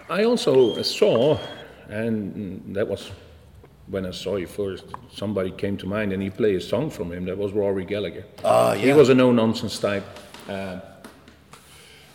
I 0.09 0.23
also 0.23 0.81
saw, 0.83 1.37
and 1.89 2.75
that 2.75 2.87
was 2.87 3.11
when 3.87 4.05
I 4.05 4.11
saw 4.11 4.35
you 4.37 4.47
first, 4.47 4.85
somebody 5.13 5.51
came 5.51 5.77
to 5.77 5.85
mind 5.85 6.11
and 6.13 6.21
he 6.21 6.29
played 6.29 6.55
a 6.55 6.61
song 6.61 6.89
from 6.89 7.11
him. 7.11 7.25
That 7.25 7.37
was 7.37 7.51
Rory 7.53 7.85
Gallagher. 7.85 8.25
Oh, 8.43 8.71
He 8.73 8.87
yeah. 8.87 8.95
was 8.95 9.09
a 9.09 9.15
no 9.15 9.31
nonsense 9.31 9.79
type. 9.79 10.03
Uh, 10.49 10.79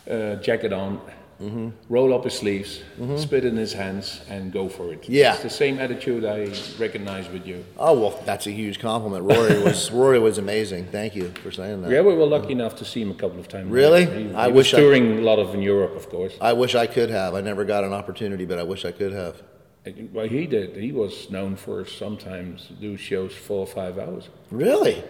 uh, 0.09 0.35
jacket 0.35 0.73
on, 0.73 0.99
Mm-hmm. 1.43 1.69
roll 1.89 2.13
up 2.13 2.23
his 2.23 2.33
sleeves, 2.35 2.81
spit 3.17 3.43
in 3.43 3.57
his 3.57 3.73
hands, 3.73 4.21
and 4.29 4.51
go 4.53 4.69
for 4.69 4.93
it. 4.93 5.09
Yeah. 5.09 5.33
It's 5.33 5.43
the 5.43 5.49
same 5.49 5.77
attitude 5.77 6.23
I 6.23 6.53
recognize 6.79 7.27
with 7.27 7.45
you. 7.45 7.65
Oh 7.77 7.99
well, 7.99 8.21
that's 8.25 8.47
a 8.47 8.51
huge 8.51 8.79
compliment. 8.79 9.25
Rory 9.25 9.61
was 9.67 9.91
Rory 9.91 10.19
was 10.19 10.37
amazing. 10.37 10.85
Thank 10.85 11.15
you 11.15 11.29
for 11.43 11.51
saying 11.51 11.81
that. 11.81 11.91
Yeah, 11.91 12.01
we 12.01 12.15
were 12.15 12.25
lucky 12.25 12.53
enough 12.53 12.75
to 12.77 12.85
see 12.85 13.01
him 13.01 13.11
a 13.11 13.15
couple 13.15 13.39
of 13.39 13.47
times. 13.49 13.69
Really? 13.69 14.05
He, 14.05 14.29
he 14.29 14.33
I 14.33 14.47
was 14.47 14.55
wish 14.55 14.73
I- 14.73 14.77
touring 14.77 15.19
a 15.19 15.21
lot 15.21 15.37
of 15.37 15.53
in 15.53 15.61
Europe, 15.61 15.95
of 15.97 16.09
course. 16.09 16.33
I 16.39 16.53
wish 16.53 16.75
I 16.75 16.87
could 16.87 17.09
have. 17.09 17.35
I 17.35 17.41
never 17.41 17.65
got 17.65 17.83
an 17.83 17.91
opportunity, 17.93 18.45
but 18.45 18.57
I 18.57 18.63
wish 18.63 18.85
I 18.85 18.91
could 18.93 19.11
have. 19.11 19.41
Well, 20.13 20.27
he 20.29 20.47
did. 20.47 20.77
He 20.77 20.93
was 20.93 21.29
known 21.29 21.57
for 21.57 21.85
sometimes 21.85 22.69
do 22.79 22.95
shows 22.95 23.33
four 23.35 23.59
or 23.59 23.67
five 23.67 23.99
hours. 23.99 24.29
Really? 24.49 25.03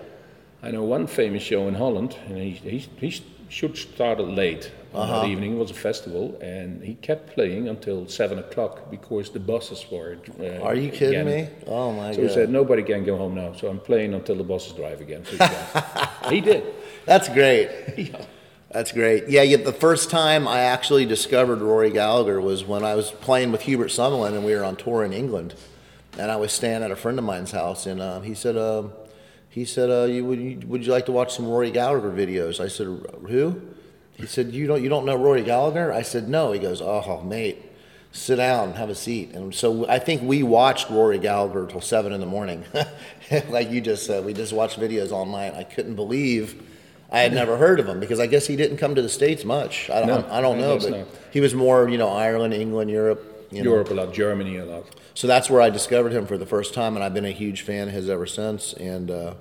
I 0.63 0.71
know 0.71 0.81
one 0.83 1.05
famous 1.05 1.43
show 1.43 1.67
in 1.67 1.75
Holland, 1.75 2.17
and 2.27 2.37
he, 2.39 2.51
he, 2.51 2.77
he 2.97 3.23
should 3.53 3.77
start 3.77 4.19
late 4.19 4.71
on 4.93 5.01
Uh-huh. 5.01 5.21
that 5.21 5.27
evening. 5.33 5.51
It 5.55 5.59
was 5.65 5.71
a 5.71 5.81
festival, 5.89 6.25
and 6.41 6.83
he 6.83 6.95
kept 7.09 7.23
playing 7.35 7.63
until 7.73 8.07
seven 8.07 8.37
o'clock 8.39 8.73
because 8.95 9.29
the 9.31 9.39
buses 9.39 9.85
were. 9.91 10.17
Uh, 10.39 10.67
Are 10.67 10.75
you 10.83 10.89
kidding 10.91 11.21
again. 11.27 11.47
me? 11.47 11.49
Oh 11.67 11.91
my 11.91 12.07
god. 12.07 12.15
So 12.15 12.21
he 12.23 12.29
said, 12.29 12.49
"Nobody 12.49 12.83
can 12.83 13.03
go 13.11 13.15
home 13.23 13.35
now, 13.43 13.53
so 13.59 13.63
I'm 13.71 13.79
playing 13.79 14.13
until 14.19 14.35
the 14.41 14.47
buses 14.53 14.73
drive 14.73 14.99
again." 15.01 15.23
So 15.25 15.33
he, 16.29 16.35
he 16.35 16.41
did. 16.41 16.63
That's 17.05 17.29
great. 17.29 17.69
yeah. 17.97 18.25
That's 18.75 18.91
great. 18.91 19.21
Yeah, 19.29 19.43
yeah, 19.43 19.57
the 19.73 19.79
first 19.87 20.09
time 20.09 20.47
I 20.47 20.61
actually 20.75 21.05
discovered 21.05 21.59
Rory 21.61 21.91
Gallagher 21.91 22.41
was 22.41 22.59
when 22.65 22.83
I 22.83 22.95
was 22.95 23.11
playing 23.27 23.51
with 23.51 23.61
Hubert 23.69 23.91
Sumlin 23.91 24.33
and 24.35 24.43
we 24.43 24.53
were 24.55 24.63
on 24.63 24.75
tour 24.75 25.03
in 25.05 25.13
England. 25.13 25.53
And 26.17 26.31
I 26.31 26.37
was 26.37 26.51
staying 26.51 26.81
at 26.81 26.89
a 26.89 26.95
friend 26.95 27.19
of 27.19 27.25
mine's 27.25 27.51
house 27.51 27.85
and 27.85 28.01
uh, 28.01 28.21
he 28.21 28.33
said, 28.33 28.57
um, 28.57 28.91
he 29.53 29.65
said, 29.65 29.91
uh, 29.91 30.05
you, 30.05 30.25
would, 30.25 30.39
you, 30.39 30.59
would 30.65 30.83
you 30.83 30.91
like 30.91 31.05
to 31.05 31.11
watch 31.11 31.35
some 31.35 31.47
Rory 31.47 31.69
Gallagher 31.69 32.09
videos? 32.09 32.59
I 32.59 32.67
said, 32.67 32.87
who? 33.29 33.61
He 34.13 34.25
said, 34.25 34.51
you 34.51 34.65
don't, 34.65 34.81
you 34.81 34.89
don't 34.89 35.05
know 35.05 35.15
Rory 35.15 35.43
Gallagher? 35.43 35.93
I 35.93 36.01
said, 36.01 36.27
no. 36.27 36.53
He 36.53 36.59
goes, 36.59 36.81
oh, 36.81 37.21
mate, 37.21 37.63
sit 38.11 38.37
down, 38.37 38.73
have 38.73 38.89
a 38.89 38.95
seat. 38.95 39.33
And 39.33 39.53
so 39.53 39.87
I 39.87 39.99
think 39.99 40.23
we 40.23 40.41
watched 40.41 40.89
Rory 40.89 41.19
Gallagher 41.19 41.67
till 41.67 41.81
seven 41.81 42.13
in 42.13 42.19
the 42.19 42.25
morning. 42.25 42.65
like 43.49 43.69
you 43.69 43.79
just 43.79 44.07
said, 44.07 44.25
we 44.25 44.33
just 44.33 44.53
watched 44.53 44.79
videos 44.79 45.11
all 45.11 45.27
night. 45.27 45.53
I 45.53 45.63
couldn't 45.63 45.95
believe 45.95 46.59
I 47.11 47.19
had 47.19 47.31
never 47.31 47.55
heard 47.55 47.79
of 47.79 47.87
him 47.87 47.99
because 47.99 48.19
I 48.19 48.25
guess 48.25 48.47
he 48.47 48.55
didn't 48.55 48.77
come 48.77 48.95
to 48.95 49.03
the 49.03 49.09
States 49.09 49.45
much. 49.45 49.87
I 49.91 49.99
don't, 49.99 50.07
No, 50.07 50.33
I 50.33 50.41
don't 50.41 50.57
know, 50.57 50.79
but 50.79 51.07
he 51.29 51.41
was 51.41 51.53
more, 51.53 51.87
you 51.87 51.99
know, 51.99 52.09
Ireland, 52.09 52.55
England, 52.55 52.89
Europe. 52.89 53.32
You 53.55 53.63
know. 53.63 53.71
Europe 53.71 53.89
a 53.91 53.93
lot, 53.93 54.13
Germany 54.13 54.57
a 54.57 54.65
lot. 54.65 54.85
So 55.13 55.27
that's 55.27 55.49
where 55.49 55.61
I 55.61 55.69
discovered 55.69 56.11
him 56.11 56.25
for 56.25 56.37
the 56.37 56.45
first 56.45 56.73
time, 56.73 56.95
and 56.95 57.03
I've 57.03 57.13
been 57.13 57.25
a 57.25 57.31
huge 57.31 57.61
fan 57.61 57.87
of 57.87 57.93
his 57.93 58.09
ever 58.09 58.25
since. 58.25 58.73
And 58.73 59.11
uh, 59.11 59.35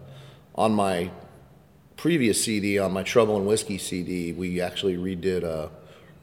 on 0.55 0.73
my 0.73 1.11
previous 1.97 2.43
CD, 2.45 2.79
on 2.79 2.93
my 2.93 3.03
Trouble 3.03 3.37
and 3.37 3.47
Whiskey 3.47 3.79
CD, 3.79 4.33
we 4.33 4.61
actually 4.61 4.97
redid 4.97 5.45
uh, 5.45 5.69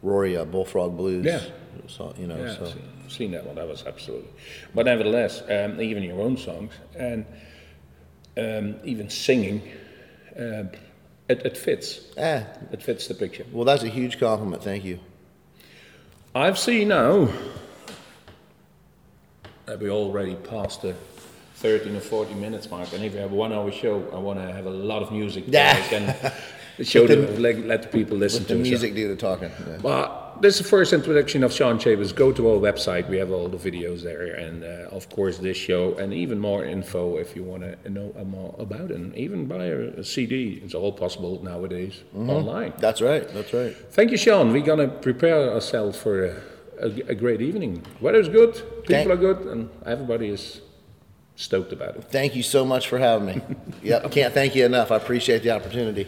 Rory 0.04 0.38
uh, 0.38 0.46
Bullfrog 0.46 0.96
Blues. 0.96 1.26
Yeah. 1.26 1.42
So, 1.88 2.14
you 2.20 2.28
know, 2.28 2.38
Yeah, 2.38 2.56
so. 2.56 2.74
I've 3.04 3.12
seen, 3.12 3.32
that 3.32 3.46
one. 3.46 3.56
That 3.56 3.68
was 3.68 3.84
absolutely. 3.86 4.30
But 4.76 4.86
nevertheless, 4.86 5.42
um, 5.50 5.82
even 5.82 6.04
your 6.04 6.20
own 6.22 6.38
songs 6.38 6.74
and 6.96 7.26
um, 8.38 8.76
even 8.84 9.10
singing, 9.10 9.62
um 10.38 10.70
it, 11.28 11.46
it 11.46 11.58
fits. 11.58 12.02
Eh, 12.18 12.44
It 12.72 12.82
fits 12.82 13.08
the 13.08 13.14
picture. 13.14 13.46
well, 13.52 13.64
that's 13.64 13.84
a 13.84 13.88
huge 13.88 14.20
compliment. 14.20 14.64
Thank 14.64 14.84
you. 14.84 15.00
I've 16.34 16.58
seen 16.58 16.88
now 16.88 17.30
that 19.70 19.80
we 19.80 19.90
already 19.92 20.34
passed 20.36 20.82
the 20.82 20.96
13 21.58 21.96
or 21.96 22.00
40 22.00 22.34
minutes 22.34 22.72
mark, 22.72 22.92
and 22.94 23.04
if 23.04 23.14
you 23.14 23.20
have 23.20 23.32
a 23.32 23.36
one 23.36 23.54
hour 23.54 23.72
show, 23.72 24.04
I 24.12 24.18
want 24.18 24.40
to 24.40 24.52
have 24.52 24.66
a 24.66 24.70
lot 24.72 25.04
of 25.04 25.12
music 25.12 25.44
I 25.50 25.80
can 25.90 26.34
show 26.84 27.06
them, 27.06 27.40
let, 27.40 27.60
let 27.66 27.82
the 27.84 27.88
people 27.90 28.18
listen 28.18 28.44
The 28.44 28.56
to. 28.56 28.56
so- 28.56 28.70
music 28.70 28.96
do 28.96 29.08
the 29.08 29.16
talking. 29.16 29.52
Yeah. 29.68 29.78
Well, 29.82 30.38
this 30.42 30.56
is 30.56 30.62
the 30.64 30.68
first 30.70 30.92
introduction 30.94 31.44
of 31.44 31.52
Sean 31.54 31.78
Chambers. 31.78 32.14
Go 32.14 32.32
to 32.32 32.50
our 32.52 32.58
website. 32.58 33.10
We 33.10 33.18
have 33.18 33.30
all 33.30 33.48
the 33.50 33.58
videos 33.58 34.02
there, 34.02 34.34
and 34.36 34.64
uh, 34.64 34.88
of 34.96 35.08
course 35.10 35.38
this 35.38 35.58
show, 35.58 35.94
and 35.98 36.14
even 36.14 36.40
more 36.40 36.64
info 36.66 37.18
if 37.18 37.36
you 37.36 37.44
want 37.44 37.62
to 37.64 37.90
know 37.90 38.12
more 38.26 38.56
about 38.58 38.90
it. 38.90 38.98
And 38.98 39.14
even 39.16 39.46
buy 39.46 39.66
a, 39.66 39.78
a 40.00 40.04
CD. 40.04 40.62
It's 40.64 40.74
all 40.74 40.94
possible 40.94 41.44
nowadays 41.44 42.02
online. 42.16 42.74
That's 42.80 43.02
right. 43.02 43.28
That's 43.34 43.54
right. 43.54 43.76
Thank 43.92 44.10
you, 44.12 44.18
Sean. 44.18 44.52
We're 44.54 44.66
gonna 44.66 44.88
prepare 44.88 45.52
ourselves 45.52 45.98
for 46.00 46.26
a, 46.26 46.42
a, 46.80 47.12
a 47.12 47.16
great 47.16 47.42
evening. 47.42 47.86
Weather's 48.02 48.30
good, 48.30 48.54
people 48.56 48.86
Thank- 48.88 49.10
are 49.10 49.18
good, 49.18 49.40
and 49.48 49.70
everybody 49.86 50.30
is 50.30 50.62
stoked 51.36 51.72
about 51.72 51.96
it. 51.96 52.04
Thank 52.06 52.36
you 52.36 52.44
so 52.44 52.66
much 52.66 52.88
for 52.88 52.98
having 52.98 53.28
me. 53.28 53.42
yep, 53.84 54.12
can't 54.12 54.34
thank 54.34 54.56
you 54.56 54.66
enough. 54.66 54.92
I 54.92 54.98
appreciate 54.98 55.44
the 55.44 55.52
opportunity. 55.52 56.08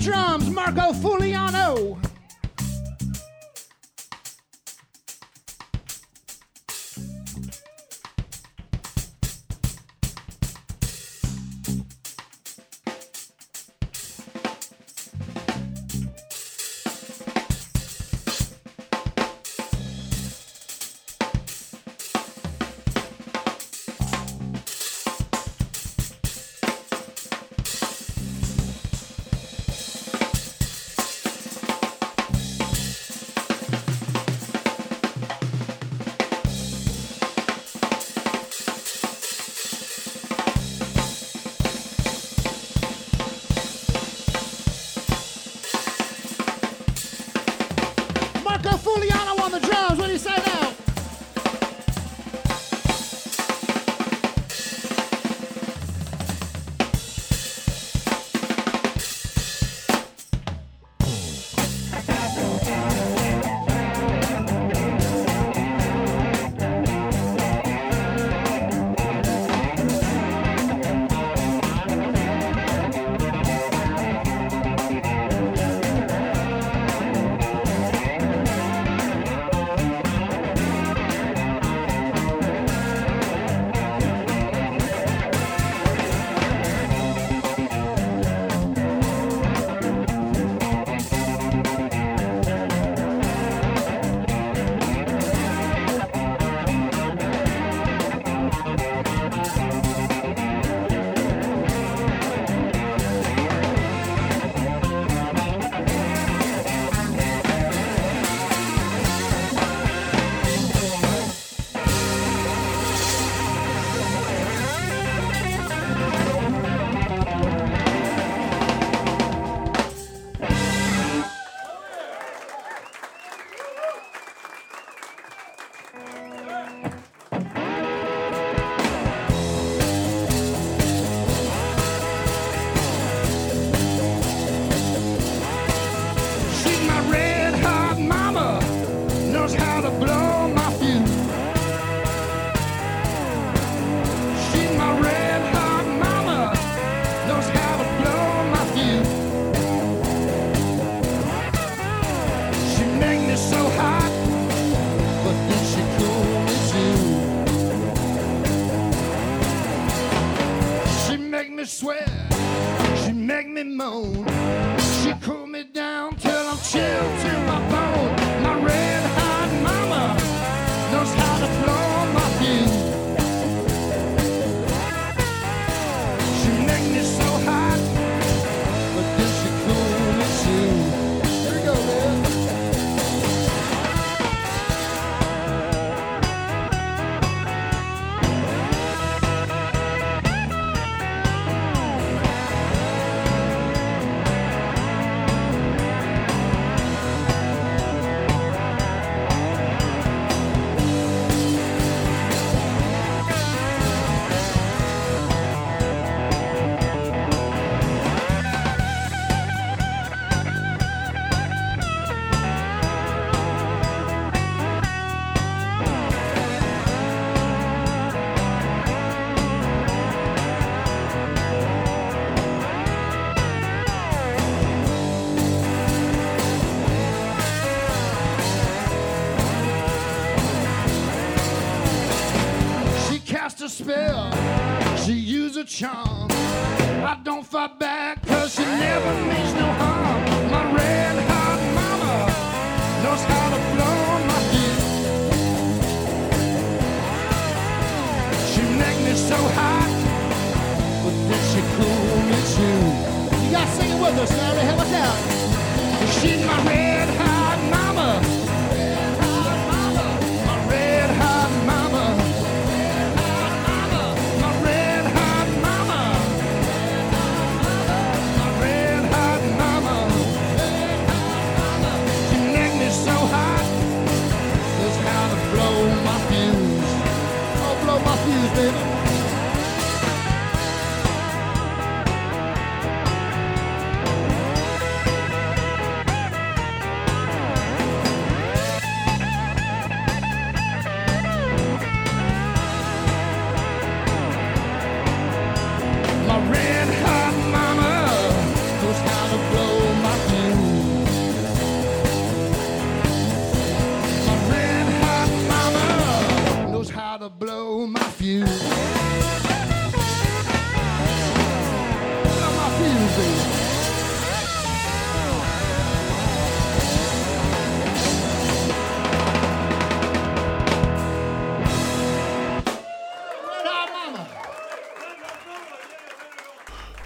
Drums, 0.00 0.48
Marco 0.48 0.92
Fuliano. 0.94 1.19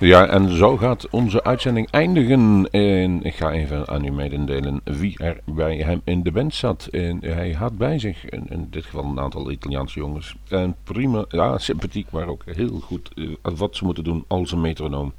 Ja, 0.04 0.26
en 0.26 0.56
zo 0.56 0.76
gaat 0.76 1.08
onze 1.10 1.44
uitzending 1.44 1.90
eindigen. 1.90 2.70
En 2.70 3.22
ik 3.22 3.34
ga 3.34 3.50
even 3.50 3.88
aan 3.88 4.04
u 4.04 4.10
mededelen 4.10 4.80
wie 4.84 5.18
er 5.18 5.40
bij 5.44 5.76
hem 5.76 6.00
in 6.04 6.22
de 6.22 6.32
band 6.32 6.54
zat. 6.54 6.86
En 6.86 7.18
hij 7.20 7.52
had 7.52 7.78
bij 7.78 7.98
zich, 7.98 8.24
in, 8.28 8.66
dit 8.70 8.84
geval 8.84 9.04
een 9.04 9.20
aantal 9.20 9.50
Italiaanse 9.50 9.98
jongens. 9.98 10.34
En 10.48 10.76
prima, 10.82 11.24
ja, 11.28 11.58
sympathiek, 11.58 12.10
maar 12.10 12.28
ook 12.28 12.42
heel 12.44 12.80
goed 12.80 13.10
eh, 13.14 13.52
wat 13.56 13.76
ze 13.76 13.84
moeten 13.84 14.04
doen 14.04 14.24
als 14.26 14.52
een 14.52 14.60
metronoom. 14.60 15.12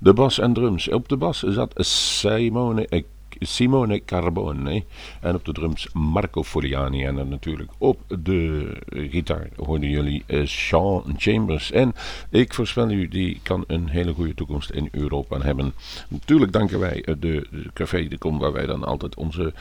De 0.00 0.12
bas 0.12 0.38
en 0.38 0.52
drums. 0.52 0.90
Op 0.90 1.08
de 1.08 1.16
bas 1.16 1.42
zat 1.42 1.72
Simone 1.76 2.86
Simone 3.46 4.04
Carbone. 4.04 4.84
En 5.20 5.34
op 5.34 5.44
de 5.44 5.52
drums 5.52 5.88
Marco 5.92 6.42
Foliani. 6.42 7.04
En 7.04 7.14
dan 7.14 7.28
natuurlijk 7.28 7.70
op 7.78 8.00
de 8.22 8.66
gitaar 8.88 9.48
hoorden 9.56 9.88
jullie 9.88 10.22
eh, 10.26 10.46
Sean 10.46 11.14
Chambers. 11.16 11.72
En 11.72 11.92
ik 12.30 12.54
voorspel 12.54 12.90
u, 12.90 13.08
die 13.08 13.40
kan 13.42 13.64
een 13.66 13.88
hele 13.88 14.12
goede 14.12 14.34
toekomst 14.34 14.70
in 14.70 14.88
Europa 14.90 15.40
hebben. 15.40 15.72
Natuurlijk 16.08 16.52
danken 16.52 16.78
wij 16.78 17.02
eh, 17.04 17.14
de, 17.18 17.46
de 17.50 17.70
Café 17.74 18.08
de 18.08 18.18
Kom, 18.18 18.38
waar 18.38 18.52
wij 18.52 18.66
dan 18.66 18.84
altijd 18.84 19.14
onze 19.14 19.52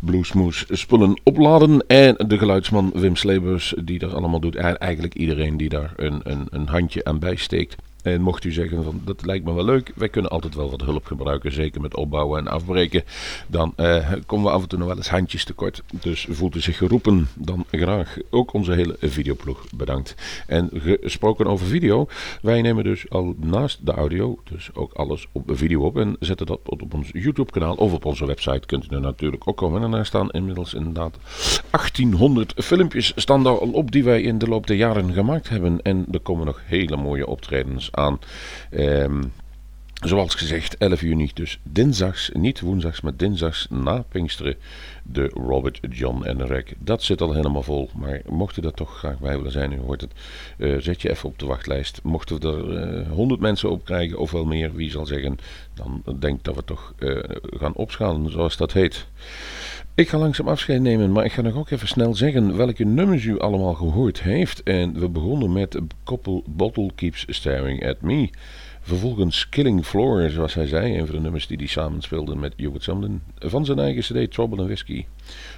bluesmoes 0.00 0.64
spullen 0.68 1.20
opladen. 1.22 1.86
En 1.86 2.14
de 2.26 2.38
geluidsman 2.38 2.92
Wim 2.94 3.16
Slebers, 3.16 3.74
die 3.84 3.98
dat 3.98 4.14
allemaal 4.14 4.40
doet. 4.40 4.56
En 4.56 4.78
eigenlijk 4.78 5.14
iedereen 5.14 5.56
die 5.56 5.68
daar 5.68 5.92
een, 5.96 6.20
een, 6.24 6.46
een 6.50 6.68
handje 6.68 7.04
aan 7.04 7.18
bijsteekt. 7.18 7.76
En 8.04 8.20
mocht 8.20 8.44
u 8.44 8.52
zeggen 8.52 8.84
van 8.84 9.00
dat 9.04 9.26
lijkt 9.26 9.44
me 9.44 9.52
wel 9.52 9.64
leuk, 9.64 9.92
wij 9.94 10.08
kunnen 10.08 10.30
altijd 10.30 10.54
wel 10.54 10.70
wat 10.70 10.80
hulp 10.80 11.06
gebruiken, 11.06 11.52
zeker 11.52 11.80
met 11.80 11.96
opbouwen 11.96 12.38
en 12.38 12.48
afbreken. 12.48 13.02
Dan 13.46 13.72
eh, 13.76 14.12
komen 14.26 14.46
we 14.46 14.52
af 14.52 14.62
en 14.62 14.68
toe 14.68 14.78
nog 14.78 14.88
wel 14.88 14.96
eens 14.96 15.08
handjes 15.08 15.44
tekort. 15.44 15.82
Dus 16.00 16.26
voelt 16.30 16.54
u 16.54 16.60
zich 16.60 16.76
geroepen, 16.76 17.28
dan 17.34 17.64
graag. 17.70 18.16
Ook 18.30 18.52
onze 18.52 18.72
hele 18.72 18.96
videoploeg 19.00 19.66
bedankt. 19.76 20.14
En 20.46 20.70
gesproken 21.00 21.46
over 21.46 21.66
video, 21.66 22.06
wij 22.42 22.62
nemen 22.62 22.84
dus 22.84 23.10
al 23.10 23.34
naast 23.36 23.86
de 23.86 23.92
audio, 23.92 24.38
dus 24.50 24.70
ook 24.74 24.92
alles 24.92 25.26
op 25.32 25.42
video 25.46 25.82
op 25.82 25.98
en 25.98 26.16
zetten 26.20 26.46
dat 26.46 26.60
op 26.64 26.94
ons 26.94 27.08
YouTube 27.12 27.50
kanaal 27.50 27.74
of 27.74 27.92
op 27.92 28.04
onze 28.04 28.26
website 28.26 28.66
kunt 28.66 28.84
u 28.84 28.94
er 28.94 29.00
natuurlijk 29.00 29.48
ook 29.48 29.56
komen. 29.56 29.82
En 29.82 29.90
daar 29.90 30.06
staan 30.06 30.30
inmiddels 30.30 30.74
inderdaad 30.74 31.16
1800 31.70 32.52
filmpjes 32.56 33.12
staan 33.16 33.42
daar 33.42 33.58
al 33.58 33.70
op 33.70 33.90
die 33.90 34.04
wij 34.04 34.22
in 34.22 34.38
de 34.38 34.48
loop 34.48 34.66
der 34.66 34.76
jaren 34.76 35.12
gemaakt 35.12 35.48
hebben. 35.48 35.82
En 35.82 36.06
er 36.10 36.20
komen 36.20 36.46
nog 36.46 36.60
hele 36.64 36.96
mooie 36.96 37.26
optredens 37.26 37.92
aan. 37.96 38.18
Ehm, 38.70 39.22
zoals 40.04 40.34
gezegd, 40.34 40.76
11 40.76 41.00
juni, 41.00 41.30
dus 41.34 41.60
dinsdags, 41.62 42.30
niet 42.32 42.60
woensdags, 42.60 43.00
maar 43.00 43.16
dinsdags 43.16 43.66
na 43.70 44.04
Pinksteren, 44.08 44.56
de 45.02 45.28
Robert 45.28 45.78
John 45.90 46.24
en 46.24 46.46
Rek. 46.46 46.74
Dat 46.78 47.02
zit 47.02 47.20
al 47.20 47.32
helemaal 47.32 47.62
vol, 47.62 47.90
maar 47.94 48.20
mocht 48.28 48.56
u 48.56 48.60
dat 48.60 48.76
toch 48.76 48.98
graag 48.98 49.18
bij 49.18 49.36
willen 49.36 49.52
zijn, 49.52 49.72
u 49.72 49.80
het, 49.86 50.06
eh, 50.58 50.76
zet 50.78 51.02
je 51.02 51.10
even 51.10 51.28
op 51.28 51.38
de 51.38 51.46
wachtlijst. 51.46 52.00
Mochten 52.02 52.40
we 52.40 52.48
er 52.48 52.76
eh 52.76 53.10
100 53.10 53.40
mensen 53.40 53.70
op 53.70 53.84
krijgen, 53.84 54.18
of 54.18 54.30
wel 54.30 54.44
meer, 54.44 54.74
wie 54.74 54.90
zal 54.90 55.06
zeggen, 55.06 55.38
dan 55.74 56.02
denk 56.18 56.38
ik 56.38 56.44
dat 56.44 56.54
we 56.54 56.64
toch 56.64 56.94
eh, 56.98 57.18
gaan 57.58 57.74
opschalen, 57.74 58.30
zoals 58.30 58.56
dat 58.56 58.72
heet. 58.72 59.06
Ik 59.96 60.08
ga 60.08 60.18
langzaam 60.18 60.48
afscheid 60.48 60.80
nemen, 60.80 61.12
maar 61.12 61.24
ik 61.24 61.32
ga 61.32 61.42
nog 61.42 61.54
ook 61.54 61.70
even 61.70 61.88
snel 61.88 62.14
zeggen 62.14 62.56
welke 62.56 62.84
nummers 62.84 63.24
u 63.24 63.38
allemaal 63.38 63.74
gehoord 63.74 64.22
heeft. 64.22 64.62
En 64.62 65.00
we 65.00 65.08
begonnen 65.08 65.52
met 65.52 65.78
Couple 66.04 66.42
Bottle 66.46 66.90
Keeps 66.94 67.24
Staring 67.28 67.86
at 67.86 68.00
Me. 68.00 68.30
Vervolgens 68.80 69.48
Killing 69.48 69.84
Floor, 69.84 70.30
zoals 70.30 70.54
hij 70.54 70.66
zei, 70.66 70.98
een 70.98 71.06
van 71.06 71.14
de 71.14 71.20
nummers 71.20 71.46
die 71.46 71.56
hij 71.56 71.66
samen 71.66 72.02
speelde 72.02 72.36
met 72.36 72.52
Hubert 72.56 72.82
Sumlin. 72.82 73.22
Van 73.38 73.64
zijn 73.64 73.78
eigen 73.78 74.02
cd 74.02 74.32
Trouble 74.32 74.58
and 74.58 74.66
Whiskey. 74.66 75.06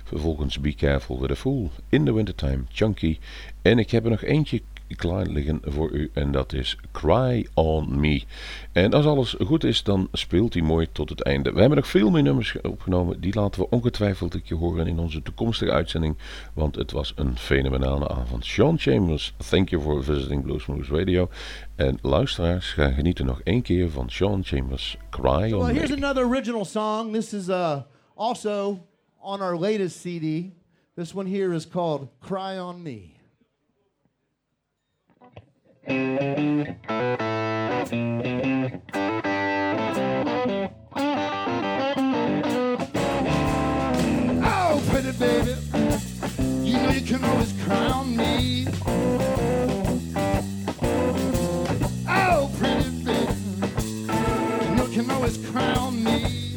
Vervolgens 0.04 0.60
Be 0.60 0.74
Careful 0.74 1.20
with 1.20 1.30
a 1.30 1.34
Fool, 1.34 1.70
In 1.88 2.04
the 2.04 2.14
Wintertime, 2.14 2.62
Chunky. 2.72 3.18
En 3.62 3.78
ik 3.78 3.90
heb 3.90 4.04
er 4.04 4.10
nog 4.10 4.22
eentje 4.22 4.62
klaar 4.94 5.26
liggen 5.26 5.60
voor 5.64 5.90
u 5.90 6.10
en 6.12 6.32
dat 6.32 6.52
is 6.52 6.78
Cry 6.92 7.46
on 7.54 8.00
Me. 8.00 8.22
En 8.72 8.92
als 8.92 9.06
alles 9.06 9.34
goed 9.44 9.64
is, 9.64 9.82
dan 9.82 10.08
speelt 10.12 10.54
hij 10.54 10.62
mooi 10.62 10.88
tot 10.92 11.08
het 11.08 11.22
einde. 11.22 11.52
We 11.52 11.60
hebben 11.60 11.78
nog 11.78 11.86
veel 11.88 12.10
meer 12.10 12.22
nummers 12.22 12.56
opgenomen, 12.62 13.20
die 13.20 13.34
laten 13.34 13.60
we 13.60 13.70
ongetwijfeld 13.70 14.34
een 14.34 14.42
keer 14.42 14.56
horen 14.56 14.86
in 14.86 14.98
onze 14.98 15.22
toekomstige 15.22 15.72
uitzending, 15.72 16.16
want 16.54 16.74
het 16.74 16.92
was 16.92 17.12
een 17.16 17.38
fenomenale 17.38 18.08
avond. 18.08 18.44
Sean 18.44 18.78
Chambers, 18.78 19.34
thank 19.48 19.68
you 19.68 19.82
for 19.82 20.04
visiting 20.04 20.42
Bluesmoose 20.42 20.96
Radio. 20.96 21.28
En 21.74 21.98
luisteraars, 22.02 22.72
gaan 22.72 22.92
genieten 22.92 23.26
nog 23.26 23.40
één 23.40 23.62
keer 23.62 23.90
van 23.90 24.10
Sean 24.10 24.44
Chambers, 24.44 24.96
Cry 25.10 25.52
on 25.52 25.58
Well, 25.58 25.72
Me. 25.72 25.78
here's 25.78 25.92
another 25.92 26.24
original 26.24 26.64
song. 26.64 27.12
This 27.12 27.32
is 27.32 27.48
uh, 27.48 27.76
also 28.14 28.78
on 29.18 29.40
our 29.40 29.58
latest 29.58 30.00
CD. 30.00 30.52
This 30.94 31.14
one 31.14 31.28
here 31.30 31.54
is 31.54 31.68
called 31.68 32.08
Cry 32.20 32.58
on 32.58 32.82
Me. 32.82 33.15
Oh, 35.88 35.92
pretty 44.88 45.12
baby, 45.12 45.54
you 46.64 46.72
know 46.72 46.90
you 46.90 47.02
can 47.02 47.22
always 47.24 47.52
cry 47.62 47.86
on 47.86 48.16
me. 48.16 48.66
Oh, 52.08 52.50
pretty 52.58 52.90
baby, 53.04 53.32
you 54.08 54.74
know 54.74 54.86
you 54.86 54.92
can 54.92 55.08
always 55.12 55.38
cry 55.50 55.72
on 55.74 56.02
me. 56.02 56.56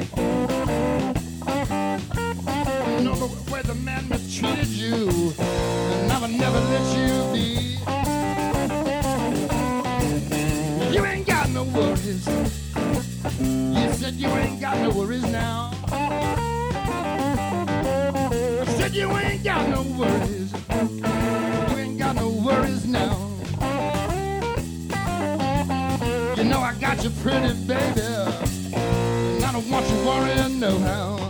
You 2.88 3.00
know 3.04 3.14
the 3.14 3.28
way 3.52 3.62
the 3.62 3.76
man 3.76 4.08
mistreated 4.08 4.66
you, 4.66 5.32
and 5.38 6.10
I 6.10 6.18
will 6.18 6.26
never 6.26 6.58
let 6.58 6.96
you 6.98 7.32
be. 7.32 7.76
Worries. 11.80 12.26
You 13.40 13.92
said 13.94 14.14
you 14.14 14.28
ain't 14.28 14.60
got 14.60 14.78
no 14.78 14.90
worries 14.90 15.26
now. 15.26 15.72
Said 18.76 18.94
you 18.94 19.10
ain't 19.16 19.42
got 19.42 19.68
no 19.68 19.82
worries. 19.98 20.52
You 21.70 21.76
ain't 21.78 21.98
got 21.98 22.16
no 22.16 22.28
worries 22.28 22.86
now. 22.86 23.16
You 26.36 26.44
know 26.44 26.60
I 26.60 26.74
got 26.80 27.02
you 27.02 27.10
pretty, 27.22 27.54
baby. 27.66 28.00
And 28.74 29.44
I 29.44 29.52
don't 29.52 29.68
want 29.70 29.88
you 29.88 29.96
worrying 30.06 30.60
no 30.60 30.78
how. 30.80 31.29